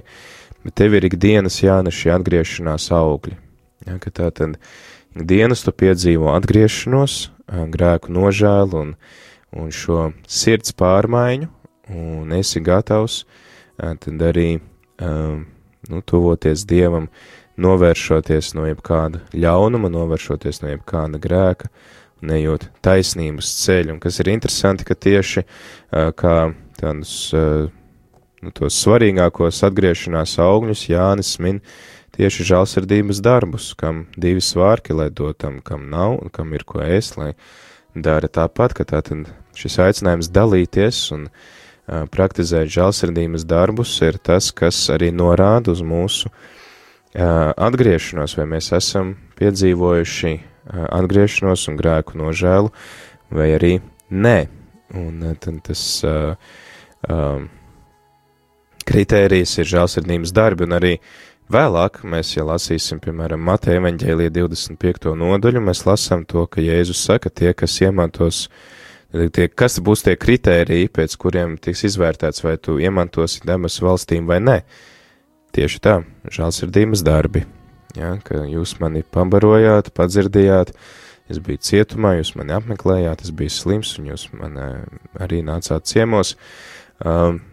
bet 0.63 0.77
tev 0.79 0.95
ir 0.95 1.09
ikdienas 1.09 1.59
jānes 1.65 1.97
šī 1.97 2.13
atgriešanās 2.15 2.87
augļi. 2.95 3.35
Ja, 3.89 3.97
ka 3.99 4.13
tā 4.13 4.29
tad 4.31 4.55
ikdienas 5.17 5.65
tu 5.65 5.73
piedzīvo 5.75 6.31
atgriešanos, 6.37 7.17
grēku 7.73 8.13
nožēlu 8.15 8.79
un, 8.79 8.95
un 9.51 9.73
šo 9.73 10.11
sirds 10.29 10.71
pārmaiņu, 10.79 11.49
un 11.91 12.31
esi 12.37 12.63
gatavs 12.63 13.23
tad 13.77 14.21
arī 14.21 14.61
nu, 14.97 16.01
tuvoties 16.05 16.65
Dievam, 16.69 17.09
novēršoties 17.61 18.53
no 18.57 18.65
jebkāda 18.67 19.21
ļaunuma, 19.37 19.91
novēršoties 19.93 20.63
no 20.63 20.71
jebkāda 20.73 21.19
grēka, 21.21 21.69
nejūt 22.23 22.69
taisnības 22.85 23.49
ceļu, 23.61 23.95
un 23.95 24.03
kas 24.03 24.19
ir 24.23 24.31
interesanti, 24.33 24.87
ka 24.87 24.95
tieši 24.95 25.43
uh, 25.43 26.11
kā 26.17 26.53
tādus 26.79 27.15
uh, 27.35 27.67
nu, 28.41 28.53
tos 28.55 28.77
svarīgākos 28.79 29.61
atgriešanās 29.67 30.37
augļus 30.41 30.87
Jānis 30.89 31.35
min 31.43 31.59
tieši 32.15 32.47
žālsirdības 32.53 33.19
darbus, 33.25 33.73
kam 33.77 34.05
divi 34.15 34.41
svārki, 34.41 34.95
lai 34.95 35.09
dotam, 35.11 35.59
kam 35.65 35.89
nav, 35.91 36.17
un 36.21 36.33
kam 36.33 36.53
ir 36.55 36.65
ko 36.65 36.81
ēst, 36.85 37.19
lai 37.19 37.33
dara 37.93 38.29
tāpat, 38.31 38.77
ka 38.77 38.87
tātad 38.87 39.27
šis 39.57 39.77
aicinājums 39.83 40.31
dalīties 40.33 41.03
un 41.13 41.27
uh, 41.27 42.07
praktizēt 42.09 42.71
žālsirdības 42.73 43.45
darbus 43.45 43.99
ir 44.01 44.17
tas, 44.17 44.49
kas 44.55 44.87
arī 44.95 45.11
norāda 45.13 45.75
uz 45.75 45.83
mūsu 45.85 46.31
uh, 46.31 46.51
atgriešanos, 47.13 48.37
vai 48.39 48.47
mēs 48.55 48.71
esam 48.73 49.13
piedzīvojuši 49.37 50.33
atgriešanos 50.71 51.67
un 51.69 51.77
grēku 51.77 52.17
nožēlu, 52.17 52.71
vai 53.33 53.51
arī 53.57 53.73
nē. 54.09 54.37
Un 54.93 55.23
tad 55.41 55.59
tas 55.65 55.81
uh, 56.05 56.35
um, 57.09 57.47
kritērijs 58.85 59.57
ir 59.61 59.69
žēlsirdības 59.71 60.33
darbi, 60.35 60.67
un 60.67 60.77
arī 60.77 60.93
vēlāk 61.53 62.03
mēs, 62.09 62.35
ja 62.35 62.45
lasīsim, 62.47 63.01
piemēram, 63.03 63.41
Mateja 63.41 63.81
evaņģēlija 63.81 64.33
25. 64.37 65.13
nodaļu, 65.17 65.63
mēs 65.65 65.85
lasām 65.87 66.27
to, 66.29 66.45
ka 66.47 66.61
Jēzus 66.63 67.03
saka, 67.07 67.31
tie, 67.33 67.53
kas 67.57 67.79
iemantos, 67.81 68.47
tie, 69.11 69.49
kas 69.49 69.79
būs 69.83 70.05
tie 70.05 70.15
kritēriji, 70.19 70.91
pēc 70.93 71.17
kuriem 71.19 71.57
tiks 71.61 71.85
izvērtēts, 71.89 72.45
vai 72.45 72.57
tu 72.61 72.77
iemantosi 72.81 73.43
debesu 73.47 73.87
valstīm 73.87 74.29
vai 74.29 74.41
nē. 74.43 74.59
Tieši 75.53 75.83
tā, 75.83 75.99
žēlsirdības 76.33 77.03
darbi 77.05 77.43
ja, 77.97 78.17
ka 78.25 78.43
jūs 78.49 78.77
mani 78.81 79.03
pabarojāt, 79.13 79.91
padzirdījāt, 79.95 80.73
es 81.31 81.39
biju 81.43 81.61
cietumā, 81.63 82.17
jūs 82.19 82.33
mani 82.39 82.55
apmeklējāt, 82.57 83.23
es 83.25 83.33
biju 83.35 83.53
slims, 83.53 83.95
un 83.99 84.11
jūs 84.11 84.27
man 84.35 84.59
arī 85.21 85.43
nācāt 85.45 85.89
ciemos. 85.89 86.35
Um, 87.03 87.43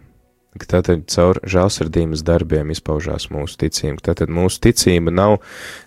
Tātad 0.51 1.05
caur 1.07 1.39
žālsirdības 1.47 2.25
darbiem 2.27 2.73
izpaužās 2.75 3.29
mūsu 3.31 3.55
ticība. 3.61 4.01
Tātad 4.09 4.33
mūsu 4.35 4.59
ticība 4.65 5.13
nav 5.15 5.37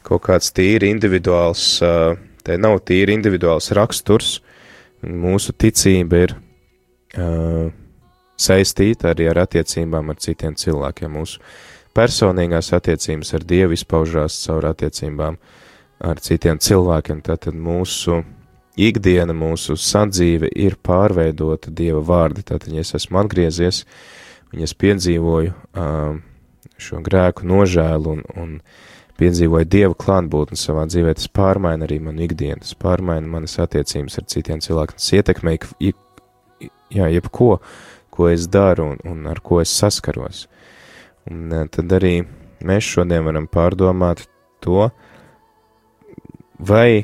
kaut 0.07 0.23
kāds 0.23 0.53
tīri 0.55 0.87
individuāls, 0.87 1.65
uh, 1.83 2.15
te 2.47 2.55
nav 2.55 2.77
tīri 2.87 3.11
individuāls 3.11 3.67
raksturs. 3.75 4.37
Mūsu 5.03 5.51
ticība 5.59 6.21
ir 6.23 6.35
uh, 7.19 7.67
saistīta 8.39 9.11
arī 9.11 9.27
ar 9.33 9.43
attiecībām 9.43 10.15
ar 10.15 10.23
citiem 10.23 10.55
cilvēkiem. 10.55 11.11
Mūsu 11.19 11.43
personīgās 11.97 12.73
attiecības 12.75 13.33
ar 13.37 13.45
Dievu 13.47 13.77
izpaužās 13.77 14.39
caur 14.45 14.69
attiecībām 14.71 15.37
ar 16.03 16.21
citiem 16.23 16.59
cilvēkiem. 16.59 17.21
Tātad 17.25 17.55
mūsu 17.57 18.23
ikdiena, 18.79 19.35
mūsu 19.37 19.77
sadzīve 19.79 20.49
ir 20.55 20.77
pārveidota 20.81 21.71
Dieva 21.71 22.01
vārdi. 22.05 22.45
Tātad, 22.45 22.71
ja 22.73 22.83
es 22.83 22.93
esmu 22.97 23.21
atgriezies, 23.21 23.83
un 24.53 24.65
es 24.65 24.73
piedzīvoju 24.77 25.53
uh, 25.53 26.17
šo 26.81 27.01
grēku 27.05 27.47
nožēlu 27.47 28.17
un, 28.17 28.23
un 28.39 28.55
piedzīvoju 29.21 29.69
Dieva 29.69 29.97
klātbūtni 29.97 30.57
savā 30.59 30.87
dzīvē, 30.89 31.13
tas 31.17 31.29
pārmaina 31.29 31.87
arī 31.87 31.99
manu 32.03 32.25
ikdienu, 32.25 32.63
tas 32.65 32.73
pārmaina 32.79 33.29
manas 33.29 33.59
attiecības 33.61 34.19
ar 34.19 34.27
citiem 34.33 34.63
cilvēkiem, 34.63 34.99
tas 34.99 35.13
ietekmē 35.19 35.57
ik, 35.59 35.67
jā, 36.93 37.09
jebko, 37.13 37.57
ko 38.13 38.29
es 38.29 38.47
daru 38.51 38.93
un, 38.93 38.99
un 39.09 39.29
ar 39.29 39.41
ko 39.45 39.61
es 39.61 39.73
saskaros. 39.73 40.47
Un 41.31 41.51
eh, 41.53 41.67
tad 41.71 41.91
arī 41.95 42.15
mēs 42.63 42.87
šodien 42.95 43.25
varam 43.27 43.47
pārdomāt 43.51 44.25
to, 44.63 44.89
vai 46.59 47.03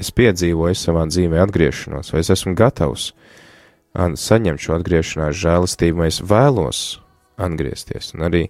es 0.00 0.10
piedzīvoju 0.14 0.78
savā 0.78 1.06
dzīvē 1.10 1.40
atgriešanos, 1.44 2.12
vai 2.12 2.22
es 2.22 2.30
esmu 2.34 2.54
gatavs 2.58 3.12
saņemt 3.94 4.62
šo 4.62 4.74
atgriešanās 4.80 5.38
žēlastību, 5.38 6.00
vai 6.02 6.08
es 6.10 6.18
vēlos 6.18 6.80
atgriezties. 7.38 8.10
Un 8.16 8.26
arī 8.26 8.40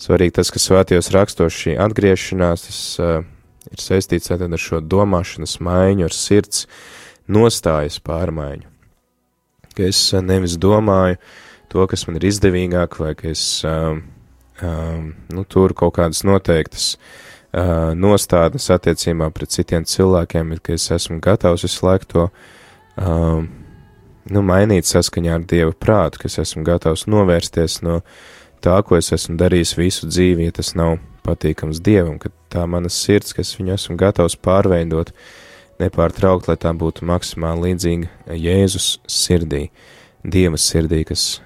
svarīgi 0.00 0.36
tas, 0.36 0.50
ka 0.52 0.60
svētajos 0.60 1.08
rakstos 1.14 1.56
šī 1.56 1.78
atgriešanās, 1.80 2.66
tas 2.66 2.80
uh, 3.00 3.24
ir 3.72 3.80
saistīts 3.80 4.32
ar 4.32 4.44
šo 4.60 4.82
domāšanas 4.84 5.58
maiņu, 5.64 6.04
ar 6.08 6.16
sirds 6.16 6.66
nostājas 7.24 7.96
pārmaiņu. 8.04 8.68
Ka 9.72 9.88
es 9.88 10.02
nevis 10.20 10.58
domāju, 10.60 11.16
uh, 11.16 11.51
to, 11.72 11.86
kas 11.90 12.06
man 12.08 12.20
ir 12.20 12.28
izdevīgāk, 12.28 12.98
vai 13.00 13.14
ka 13.18 13.30
es 13.32 13.44
um, 13.68 14.02
um, 14.62 15.12
nu, 15.32 15.44
turu 15.48 15.76
kaut 15.78 15.96
kādas 15.98 16.22
noteiktas 16.28 16.92
uh, 16.96 17.92
nostādnes 17.98 18.68
attiecībā 18.74 19.30
pret 19.34 19.54
citiem 19.54 19.86
cilvēkiem, 19.88 20.54
bet 20.54 20.62
ka 20.66 20.76
es 20.76 20.90
esmu 20.94 21.20
gatavs 21.24 21.66
visu 21.66 21.86
laiku 21.86 22.10
to 22.12 22.26
um, 23.00 23.48
nu, 24.30 24.42
mainīt 24.46 24.88
saskaņā 24.88 25.38
ar 25.38 25.46
Dieva 25.48 25.72
prātu, 25.72 26.22
ka 26.22 26.30
es 26.30 26.38
esmu 26.42 26.64
gatavs 26.66 27.06
novērsties 27.10 27.80
no 27.86 28.00
tā, 28.62 28.76
ko 28.86 28.98
es 28.98 29.12
esmu 29.14 29.38
darījis 29.40 29.76
visu 29.78 30.10
dzīvi, 30.10 30.48
ja 30.48 30.58
tas 30.58 30.74
nav 30.78 30.98
patīkams 31.26 31.82
Dievam, 31.82 32.18
ka 32.22 32.30
tā 32.52 32.66
mana 32.70 32.90
sirds, 32.92 33.34
kas 33.36 33.54
viņu 33.58 33.74
esmu 33.76 33.96
gatavs 34.00 34.36
pārveidot, 34.38 35.12
nepārtraukt, 35.82 36.50
lai 36.50 36.58
tā 36.60 36.70
būtu 36.76 37.06
maksimāli 37.08 37.72
līdzīga 37.72 38.36
Jēzus 38.38 38.92
sirdī, 39.10 39.68
Dieva 40.22 40.60
sirdī, 40.60 41.02
kas 41.08 41.40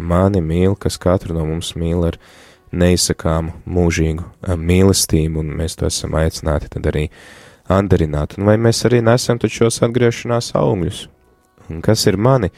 mani 0.00 0.42
mīl, 0.44 0.76
kas 0.78 0.98
katru 1.00 1.36
no 1.36 1.44
mums 1.48 1.74
mīl 1.78 2.06
ar 2.08 2.18
neizsakāmu 2.72 3.54
mūžīgu 3.66 4.24
eh, 4.24 4.56
mīlestību, 4.56 5.42
un 5.42 5.54
mēs 5.60 5.78
to 5.80 5.88
esam 5.90 6.16
aicināti 6.18 6.70
tad 6.74 6.86
arī 6.90 7.08
andarināt. 7.70 8.36
Un 8.38 8.48
vai 8.50 8.56
mēs 8.58 8.84
arī 8.88 9.00
nesam 9.04 9.38
taču 9.38 9.64
šos 9.64 9.82
atgriešanās 9.86 10.52
augļus? 10.58 11.06
Un 11.70 11.82
kas 11.86 12.06
ir 12.10 12.18
mani 12.18 12.50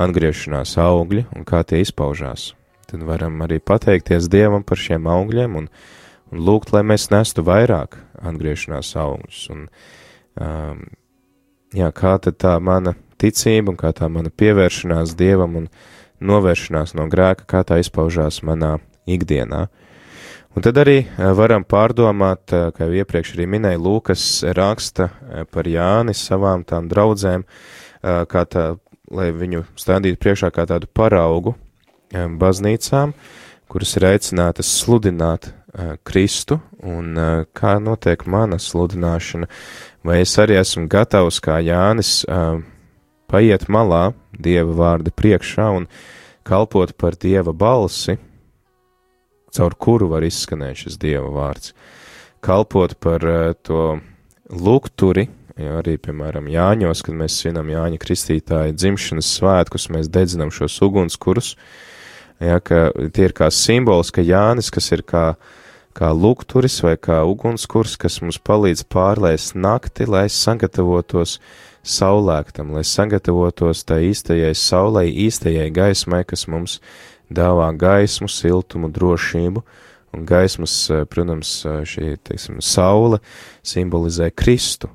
atgriešanās 0.00 0.76
augļi 0.80 1.26
un 1.36 1.44
kā 1.48 1.62
tie 1.68 1.82
izpaužās? 1.84 2.54
Tad 2.86 3.02
varam 3.02 3.40
arī 3.42 3.58
pateikties 3.58 4.28
Dievam 4.30 4.62
par 4.64 4.78
šiem 4.78 5.08
augļiem 5.10 5.56
un, 5.58 5.66
un 6.30 6.44
lūgt, 6.46 6.70
lai 6.72 6.84
mēs 6.86 7.08
nestu 7.10 7.42
vairāk 7.46 7.98
atgriešanās 8.22 8.92
augļus. 9.02 9.40
Un, 9.52 9.66
um, 10.40 10.84
jā, 11.74 11.90
kā 11.90 12.14
tad 12.22 12.38
tā 12.40 12.54
mana 12.62 12.94
ticība 13.20 13.72
un 13.72 13.80
kā 13.80 13.90
tā 13.96 14.08
mana 14.12 14.30
pievēršanās 14.30 15.16
Dievam 15.18 15.58
un 15.62 15.68
novēršanās 16.20 16.94
no 16.96 17.08
grēka, 17.12 17.46
kā 17.48 17.64
tā 17.66 17.80
izpaužās 17.82 18.42
manā 18.46 18.76
ikdienā. 19.06 19.66
Un 20.56 20.64
tad 20.64 20.78
arī 20.80 21.02
eh, 21.04 21.30
varam 21.36 21.66
pārdomāt, 21.68 22.48
eh, 22.56 22.70
kā 22.72 22.86
jau 22.88 22.96
iepriekš 23.02 23.34
arī 23.34 23.44
minēja, 23.52 23.80
Lūkas 23.82 24.24
raksta 24.56 25.10
eh, 25.10 25.44
par 25.52 25.68
Jāni 25.68 26.14
savām 26.16 26.64
tām 26.64 26.88
draudzēm, 26.88 27.44
kā 28.06 28.42
tā, 28.46 28.76
lai 29.10 29.32
viņu 29.34 29.64
stādītu 29.74 30.20
priekšā 30.22 30.52
kā 30.54 30.62
tādu 30.68 30.86
paraugu 30.94 31.56
baznīcām, 32.12 33.14
kuras 33.72 33.94
ir 33.98 34.06
aicinātas 34.12 34.68
sludināt 34.84 35.48
Kristu, 36.06 36.60
un 36.86 37.18
kā 37.56 37.72
notiek 37.82 38.22
mana 38.30 38.60
sludināšana, 38.62 39.48
vai 40.06 40.20
es 40.22 40.36
arī 40.38 40.60
esmu 40.60 40.86
gatavs 40.92 41.40
kā 41.42 41.58
Jānis 41.66 42.20
paiet 43.30 43.68
malā 43.72 44.10
Dieva 44.36 44.74
vārda 44.76 45.12
priekšā 45.14 45.70
un 45.78 45.88
kalpot 46.46 46.92
par 46.98 47.16
Dieva 47.18 47.54
balsi, 47.56 48.18
caur 49.56 49.74
kuru 49.80 50.10
var 50.12 50.26
izskanēt 50.26 50.84
šis 50.84 51.00
Dieva 51.00 51.30
vārds. 51.32 51.72
Kalpot 52.44 52.94
par 53.02 53.24
uh, 53.24 53.54
to 53.66 53.98
lukturi, 54.52 55.26
ja 55.56 55.80
arī, 55.80 55.96
piemēram, 56.00 56.50
Jāņos, 56.52 57.02
kad 57.06 57.16
mēs 57.16 57.40
svinam 57.40 57.70
Jāņa 57.72 58.00
Kristītāja 58.02 58.74
dzimšanas 58.76 59.32
svētkus, 59.38 59.88
mēs 59.92 60.10
dedzinam 60.12 60.52
šos 60.54 60.76
ugunskurus, 60.84 61.54
ja, 62.42 62.60
ka 62.60 62.90
tie 63.14 63.30
ir 63.30 63.36
kā 63.36 63.48
simbols, 63.50 64.12
ka 64.12 64.24
Jānis, 64.24 64.70
kas 64.74 64.92
ir 64.92 65.02
kā, 65.08 65.30
kā 65.96 66.12
lukturis 66.12 66.78
vai 66.84 66.96
kā 67.00 67.22
ugunskurs, 67.26 67.96
kas 68.00 68.20
mums 68.22 68.38
palīdz 68.38 68.84
pārlēst 68.92 69.56
nakti, 69.56 70.08
lai 70.08 70.26
sagatavotos 70.32 71.38
saulēktam, 71.86 72.72
lai 72.74 72.82
sagatavotos 72.84 73.84
tai 73.86 74.08
īstajai 74.10 74.52
saulei, 74.58 75.12
īstajai 75.26 75.68
gaismai, 75.74 76.24
kas 76.26 76.46
mums 76.50 76.80
dāvā 77.32 77.70
gaismu, 77.78 78.28
siltumu, 78.30 78.90
drošību, 78.92 79.62
un 80.14 80.26
gaismas, 80.26 80.74
eh, 80.90 81.04
protams, 81.04 81.64
eh, 81.64 81.82
šī, 81.86 82.16
teiksim, 82.18 82.60
saule 82.60 83.20
simbolizē 83.62 84.30
Kristu. 84.34 84.90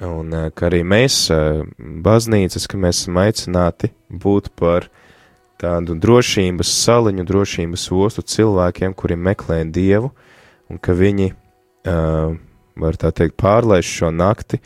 Un 0.00 0.32
eh, 0.32 0.50
ka 0.50 0.68
arī 0.70 0.82
mēs, 0.84 1.28
baznīcas, 1.78 2.68
ka 2.68 2.76
mēs 2.76 3.04
esam 3.04 3.20
aicināti 3.22 3.90
būt 4.10 4.50
par 4.56 4.88
tādu 5.58 5.96
drošības 5.98 6.68
saliņu, 6.84 7.24
drošības 7.24 7.88
ostu 7.92 8.22
cilvēkiem, 8.22 8.94
kuri 8.94 9.16
meklē 9.16 9.64
Dievu, 9.70 10.10
un 10.68 10.78
ka 10.78 10.92
viņi, 10.92 11.32
var 11.84 12.96
tā 12.96 13.12
teikt, 13.12 13.36
pārlaiž 13.38 13.86
šo 13.86 14.10
nakti, 14.10 14.58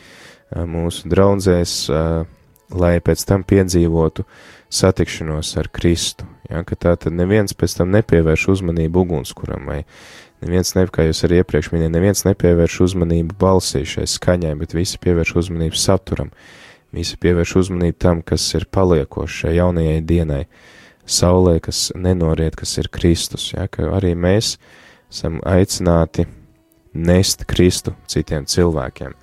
mūsu 0.55 1.09
draudzēs 1.11 1.75
lai 2.75 2.99
pēc 3.05 3.25
tam 3.29 3.45
piedzīvotu 3.49 4.25
satikšanos 4.73 5.55
ar 5.61 5.69
Kristu. 5.73 6.27
Ja, 6.49 6.63
ka 6.65 6.77
tā 6.77 6.95
tad 7.01 7.17
neviens 7.17 7.57
pēc 7.57 7.79
tam 7.81 7.93
nepievērš 7.93 8.49
uzmanību 8.55 9.05
ugunskuram, 9.05 9.69
vai 9.69 9.83
neviens, 10.45 10.75
ne, 10.77 10.87
kā 10.93 11.09
jūs 11.09 11.25
arī 11.27 11.43
iepriekš 11.43 11.73
minējāt, 11.73 11.95
neviens 11.95 12.25
nepievērš 12.29 12.81
uzmanību 12.89 13.37
balsī 13.41 13.85
šai 13.89 14.07
skaņai, 14.09 14.55
bet 14.61 14.77
visi 14.77 15.01
pievērš 15.05 15.35
uzmanību 15.43 15.81
saturam, 15.81 16.33
visi 16.97 17.21
pievērš 17.21 17.55
uzmanību 17.63 18.01
tam, 18.01 18.25
kas 18.25 18.45
ir 18.57 18.69
paliekošs 18.73 19.45
šai 19.45 19.55
jaunajai 19.59 20.01
dienai, 20.09 20.43
saulē, 21.09 21.59
kas 21.65 21.89
nenoriet, 21.97 22.57
kas 22.57 22.77
ir 22.81 22.91
Kristus, 22.93 23.53
ja, 23.55 23.69
ka 23.69 23.89
arī 23.97 24.13
mēs 24.17 24.57
esam 25.09 25.41
aicināti 25.49 26.29
nest 26.93 27.47
Kristu 27.49 27.97
citiem 28.09 28.45
cilvēkiem. 28.49 29.17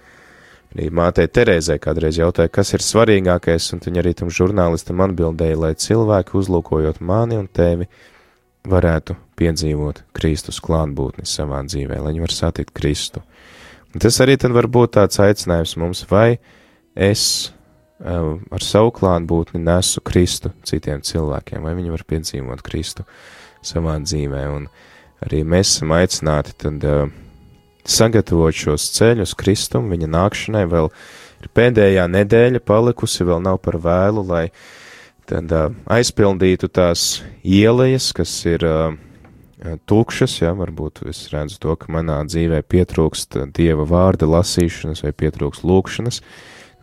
Arī 0.76 0.90
mātei 0.92 1.30
Terēzē 1.32 1.78
kādreiz 1.80 2.18
jautāja, 2.20 2.52
kas 2.52 2.74
ir 2.76 2.84
svarīgākais, 2.84 3.70
un 3.72 3.80
viņa 3.86 4.02
arī 4.02 4.12
tam 4.20 4.32
žurnālistam 4.34 5.00
atbildēja, 5.06 5.56
lai 5.62 5.72
cilvēki, 5.80 6.36
uzlūkojot 6.36 7.00
mani 7.00 7.40
un 7.40 7.48
tevi, 7.48 7.88
varētu 8.68 9.16
piedzīvot 9.40 10.04
Kristus 10.18 10.60
klātbūtni 10.64 11.24
savā 11.30 11.62
dzīvē, 11.64 12.02
lai 12.04 12.12
viņi 12.12 12.26
var 12.26 12.36
satikt 12.36 12.76
Kristu. 12.76 13.24
Un 13.96 14.04
tas 14.04 14.20
arī 14.20 14.36
tad 14.42 14.52
var 14.52 14.68
būt 14.68 14.98
tāds 14.98 15.22
aicinājums 15.24 15.78
mums, 15.80 16.04
vai 16.12 16.42
es 16.92 17.24
uh, 18.04 18.36
ar 18.36 18.66
savu 18.68 18.92
klātbūtni 19.00 19.64
nesu 19.64 20.04
Kristu 20.04 20.52
citiem 20.68 21.00
cilvēkiem, 21.08 21.64
vai 21.64 21.78
viņi 21.80 21.96
var 21.96 22.04
piedzīvot 22.10 22.66
Kristu 22.68 23.08
savā 23.64 23.96
dzīvē, 24.04 24.48
un 24.52 24.68
arī 25.24 25.46
mēs 25.48 25.78
esam 25.78 25.96
aicināti 25.96 26.58
tad 26.66 26.84
uh, 26.84 27.08
sagatavot 27.90 28.56
šos 28.56 28.90
ceļus 28.96 29.36
Kristum, 29.38 29.90
viņa 29.94 30.10
nākšanai 30.12 30.66
vēl 30.72 30.90
ir 31.44 31.52
pēdējā 31.56 32.08
nedēļa 32.12 32.62
palikusi, 32.66 33.26
vēl 33.28 33.44
nav 33.46 33.60
par 33.66 33.80
vēlu, 33.82 34.26
lai 34.26 34.46
tad 35.30 35.52
aizpildītu 35.90 36.70
tās 36.74 37.24
ielejas, 37.42 38.12
kas 38.16 38.34
ir 38.50 38.66
tukšas, 39.90 40.40
ja, 40.42 40.54
varbūt 40.58 41.06
es 41.10 41.26
redzu 41.34 41.58
to, 41.64 41.76
ka 41.80 41.90
manā 41.94 42.20
dzīvē 42.28 42.62
pietrūkst 42.70 43.40
Dieva 43.56 43.86
vārda 43.90 44.28
lasīšanas 44.30 45.06
vai 45.06 45.14
pietrūkst 45.16 45.66
lūkšanas, 45.66 46.22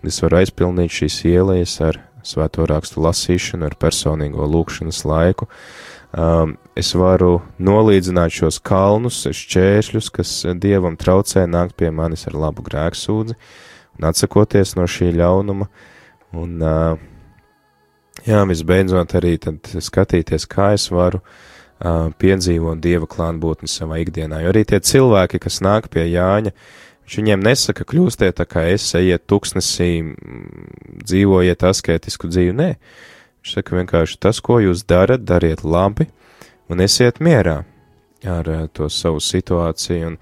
tad 0.00 0.10
es 0.10 0.22
varu 0.24 0.40
aizpildīt 0.40 0.96
šīs 1.02 1.20
ielejas 1.30 1.76
ar 1.84 2.00
svēto 2.26 2.66
rakstu 2.70 3.02
lasīšanu, 3.02 3.66
ar 3.66 3.78
personīgo 3.78 4.46
lūkšanas 4.46 5.02
laiku, 5.08 5.48
um, 6.14 6.56
es 6.78 6.92
varu 6.96 7.40
nolīdzināt 7.60 8.32
šos 8.32 8.58
kalnus, 8.64 9.22
šķēršļus, 9.28 10.10
kas 10.14 10.32
dievam 10.60 10.96
traucē 11.00 11.44
nākt 11.50 11.76
pie 11.78 11.92
manis 11.94 12.26
ar 12.30 12.38
labu 12.46 12.64
grēksūdzi 12.64 13.36
un 13.98 14.08
atsakoties 14.08 14.76
no 14.78 14.86
šī 14.88 15.12
ļaunuma. 15.18 15.68
Un, 16.40 16.54
jā, 18.24 18.44
visbeidzot 18.48 19.16
arī 19.20 19.34
skatīties, 19.84 20.48
kā 20.48 20.72
es 20.78 20.88
varu 20.92 21.20
piedzīvot 22.22 22.80
dieva 22.80 23.08
klātbūtni 23.10 23.68
savā 23.68 24.00
ikdienā. 24.00 24.40
Jo 24.40 24.54
arī 24.54 24.64
tie 24.68 24.80
cilvēki, 24.80 25.42
kas 25.42 25.60
nāk 25.64 25.90
pie 25.92 26.06
Jāņa, 26.06 26.54
viņš 27.02 27.18
viņiem 27.18 27.44
nesaka, 27.44 27.84
kļūstiet 27.84 28.38
tā 28.38 28.46
kā 28.48 28.64
es, 28.70 28.86
ejiet 28.96 29.26
tuksnesī, 29.28 29.90
dzīvojiet 31.02 31.66
askētisku 31.68 32.30
dzīvi. 32.32 32.56
Nē, 32.56 32.70
viņš 33.42 33.56
saka 33.58 33.76
vienkārši 33.76 34.20
tas, 34.22 34.40
ko 34.40 34.62
jūs 34.62 34.86
darat, 34.88 35.26
dariet 35.28 35.66
labi 35.66 36.08
un 36.72 36.80
esiet 36.84 37.20
mierā 37.20 37.60
ar 38.28 38.48
uh, 38.48 38.64
to 38.72 38.88
savu 38.92 39.20
situāciju, 39.22 40.12
un, 40.12 40.18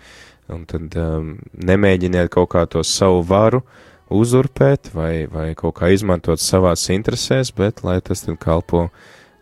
un 0.55 0.67
tad 0.69 0.97
um, 0.99 1.33
nemēģiniet 1.55 2.31
kaut 2.33 2.51
kā 2.55 2.65
to 2.71 2.83
savu 2.87 3.23
varu 3.27 3.63
uzurpēt 4.11 4.91
vai, 4.97 5.27
vai 5.31 5.53
kaut 5.55 5.77
kā 5.79 5.93
izmantot 5.95 6.43
savās 6.43 6.89
interesēs, 6.91 7.53
bet 7.55 7.85
lai 7.87 8.01
tas 8.03 8.25
tad 8.25 8.41
kalpo 8.43 8.89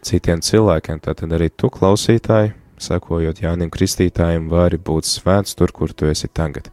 citiem 0.04 0.42
cilvēkiem. 0.44 1.00
Tātad 1.04 1.32
arī 1.34 1.48
tu, 1.50 1.70
klausītāji, 1.72 2.52
sakojot 2.82 3.40
Jānim 3.42 3.72
Kristītājiem, 3.72 4.50
vari 4.52 4.78
būt 4.78 5.08
svēts 5.08 5.56
tur, 5.58 5.72
kur 5.74 5.94
tu 5.96 6.10
esi 6.10 6.28
tagad. 6.28 6.68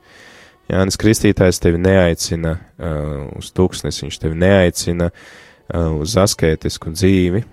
Jānis 0.69 0.97
Kristītājs 0.97 1.61
tevi 1.61 1.79
neaicina 1.81 2.55
uh, 2.57 3.27
uz 3.37 3.51
tūkstnes, 3.53 4.01
viņš 4.01 4.21
tevi 4.21 4.37
neaicina 4.41 5.11
uh, 5.11 5.91
uz 6.01 6.15
askētisku 6.17 6.93
dzīvi, 6.95 7.43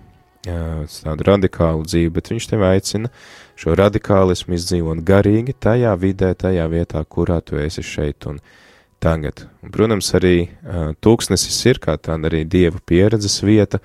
tādu 0.43 1.26
radikālu 1.28 1.84
dzīvi, 1.86 2.11
bet 2.14 2.32
viņš 2.32 2.49
tevi 2.51 2.66
aicina 2.66 3.11
šo 3.59 3.76
radikālismu 3.78 4.57
izdzīvot 4.57 5.05
garīgi 5.07 5.55
tajā 5.55 5.93
vidē, 6.01 6.32
tajā 6.34 6.66
vietā, 6.72 7.05
kurā 7.05 7.40
tu 7.45 7.61
esi 7.62 7.84
šeit 7.86 8.26
un 8.26 8.40
tagad. 9.03 9.47
Un, 9.62 9.70
protams, 9.74 10.11
arī 10.18 10.49
tūkstnesis 11.03 11.61
ir 11.70 11.78
kā 11.82 11.97
tāda 11.99 12.30
arī 12.30 12.43
dieva 12.49 12.82
pieredzes 12.86 13.40
vieta, 13.47 13.78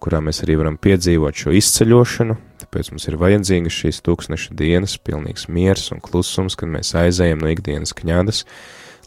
kurā 0.00 0.22
mēs 0.24 0.40
arī 0.44 0.56
varam 0.60 0.78
piedzīvot 0.80 1.36
šo 1.36 1.52
izceļošanu, 1.58 2.36
tāpēc 2.62 2.90
mums 2.94 3.08
ir 3.10 3.18
vajadzīgas 3.20 3.80
šīs 3.82 4.00
tūkstneša 4.06 4.56
dienas, 4.56 4.96
pilnīgs 4.96 5.48
miers 5.52 5.90
un 5.92 6.00
klusums, 6.04 6.56
kad 6.56 6.70
mēs 6.72 6.94
aizējam 6.96 7.44
no 7.44 7.52
ikdienas 7.52 7.92
kņadas, 7.96 8.44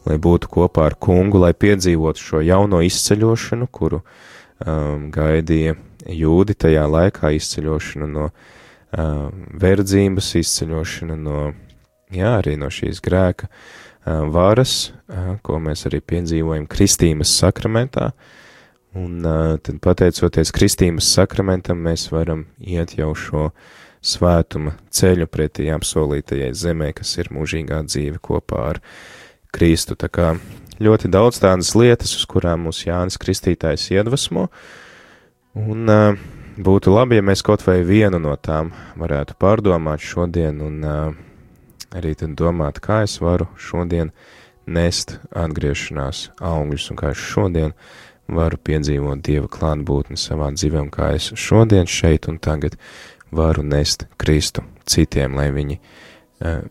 lai 0.06 0.20
būtu 0.22 0.52
kopā 0.54 0.92
ar 0.92 0.98
kungu, 1.02 1.42
lai 1.42 1.56
piedzīvotu 1.58 2.22
šo 2.22 2.46
jauno 2.46 2.84
izceļošanu, 2.86 3.70
kuru 3.74 4.04
um, 4.04 5.10
gaidīja 5.14 5.78
jūdi 6.06 6.56
tajā 6.58 6.86
laikā 6.90 7.32
izceļošana 7.38 8.08
no 8.12 8.28
uh, 8.30 9.28
verdzības, 9.62 10.34
izceļošana 10.42 11.18
no, 11.20 11.42
jā, 12.14 12.38
arī 12.40 12.58
no 12.60 12.70
šīs 12.74 13.02
grēka 13.04 13.50
uh, 13.50 14.26
varas, 14.34 14.92
uh, 15.08 15.36
ko 15.46 15.60
mēs 15.64 15.88
arī 15.90 16.02
piedzīvojam 16.02 16.68
Kristīmas 16.70 17.34
sakramentā, 17.40 18.12
un 18.98 19.20
uh, 19.26 19.58
tad 19.64 19.82
pateicoties 19.84 20.54
Kristīmas 20.56 21.10
sakramentam, 21.18 21.82
mēs 21.84 22.10
varam 22.14 22.48
iet 22.60 22.98
jau 22.98 23.14
šo 23.18 23.50
svētuma 24.08 24.78
ceļu 24.94 25.28
pretī 25.28 25.72
apsolītajai 25.74 26.54
zemē, 26.56 26.94
kas 26.96 27.18
ir 27.18 27.34
mūžīgā 27.34 27.82
dzīve 27.90 28.22
kopā 28.24 28.70
ar 28.76 28.82
Kristu. 29.52 29.98
Tā 30.00 30.08
kā 30.14 30.36
ļoti 30.84 31.10
daudz 31.12 31.42
tādas 31.42 31.74
lietas, 31.76 32.14
uz 32.16 32.28
kurām 32.30 32.68
mūs 32.68 32.84
Jānis 32.86 33.18
Kristītājs 33.20 33.90
iedvesmo, 33.96 34.46
uh, 34.48 34.84
Un 35.58 35.90
uh, 35.90 36.18
būtu 36.62 36.94
labi, 36.94 37.18
ja 37.18 37.26
mēs 37.26 37.42
kaut 37.46 37.64
vai 37.66 37.80
vienu 37.86 38.20
no 38.22 38.36
tām 38.38 38.70
varētu 39.00 39.38
pārdomāt 39.42 40.04
šodien 40.06 40.62
un 40.62 40.84
uh, 40.86 41.16
arī 41.98 42.14
tad 42.20 42.36
domāt, 42.38 42.82
kā 42.84 43.02
es 43.08 43.18
varu 43.24 43.48
šodien 43.58 44.12
nest 44.68 45.18
atgriešanās 45.32 46.28
augļus 46.44 46.92
un 46.92 47.00
kā 47.00 47.14
es 47.16 47.24
šodien 47.34 47.74
varu 48.28 48.60
piedzīvot 48.70 49.24
Dieva 49.24 49.48
klātbūtni 49.50 50.20
savā 50.20 50.52
dzīvē 50.54 50.84
un 50.84 50.90
kā 50.94 51.14
es 51.16 51.32
šodien 51.40 51.88
šeit 51.88 52.28
un 52.28 52.38
tagad 52.44 52.76
varu 53.32 53.64
nest 53.64 54.06
Kristu 54.20 54.66
citiem, 54.88 55.36
lai 55.40 55.50
viņi 55.56 55.80
uh, 55.80 56.62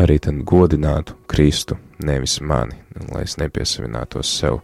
arī 0.00 0.18
tad 0.22 0.40
godinātu 0.48 1.18
Kristu, 1.30 1.78
nevis 2.02 2.40
mani, 2.40 2.78
lai 3.12 3.24
es 3.26 3.36
nepiesavinātos 3.38 4.30
sev 4.40 4.62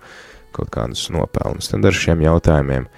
kaut 0.55 0.71
kādus 0.75 1.07
nopelnus. 1.15 1.71
Tad 1.71 1.87
ar 1.87 1.95
šiem 1.95 2.25
jautājumiem 2.25 2.89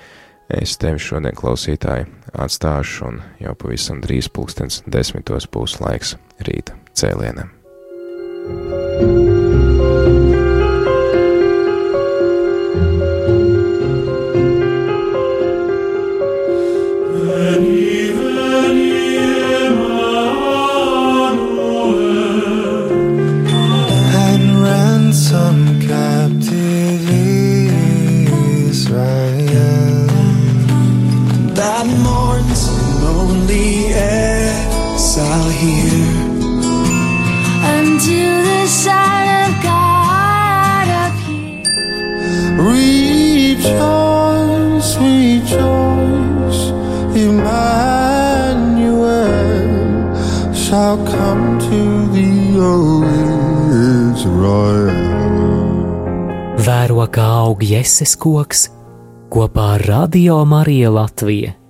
Es 0.51 0.74
tevi 0.80 1.01
šodien, 1.01 1.36
klausītāji, 1.38 2.09
atstāšu, 2.34 3.09
un 3.09 3.22
jau 3.40 3.55
pavisam 3.59 4.03
drīz 4.05 4.28
pulkstens 4.32 4.82
desmitos 4.86 5.49
būs 5.53 5.78
laiks 5.80 6.16
rīta 6.45 6.76
cēlienam. 6.99 7.61
Vēro 57.03 57.11
kā 57.16 57.22
aug 57.42 57.62
jēses 57.66 58.12
koks 58.14 58.61
kopā 59.34 59.64
ar 59.74 59.82
Radio 59.88 60.36
Mariju 60.46 60.92
Latviju. 60.94 61.61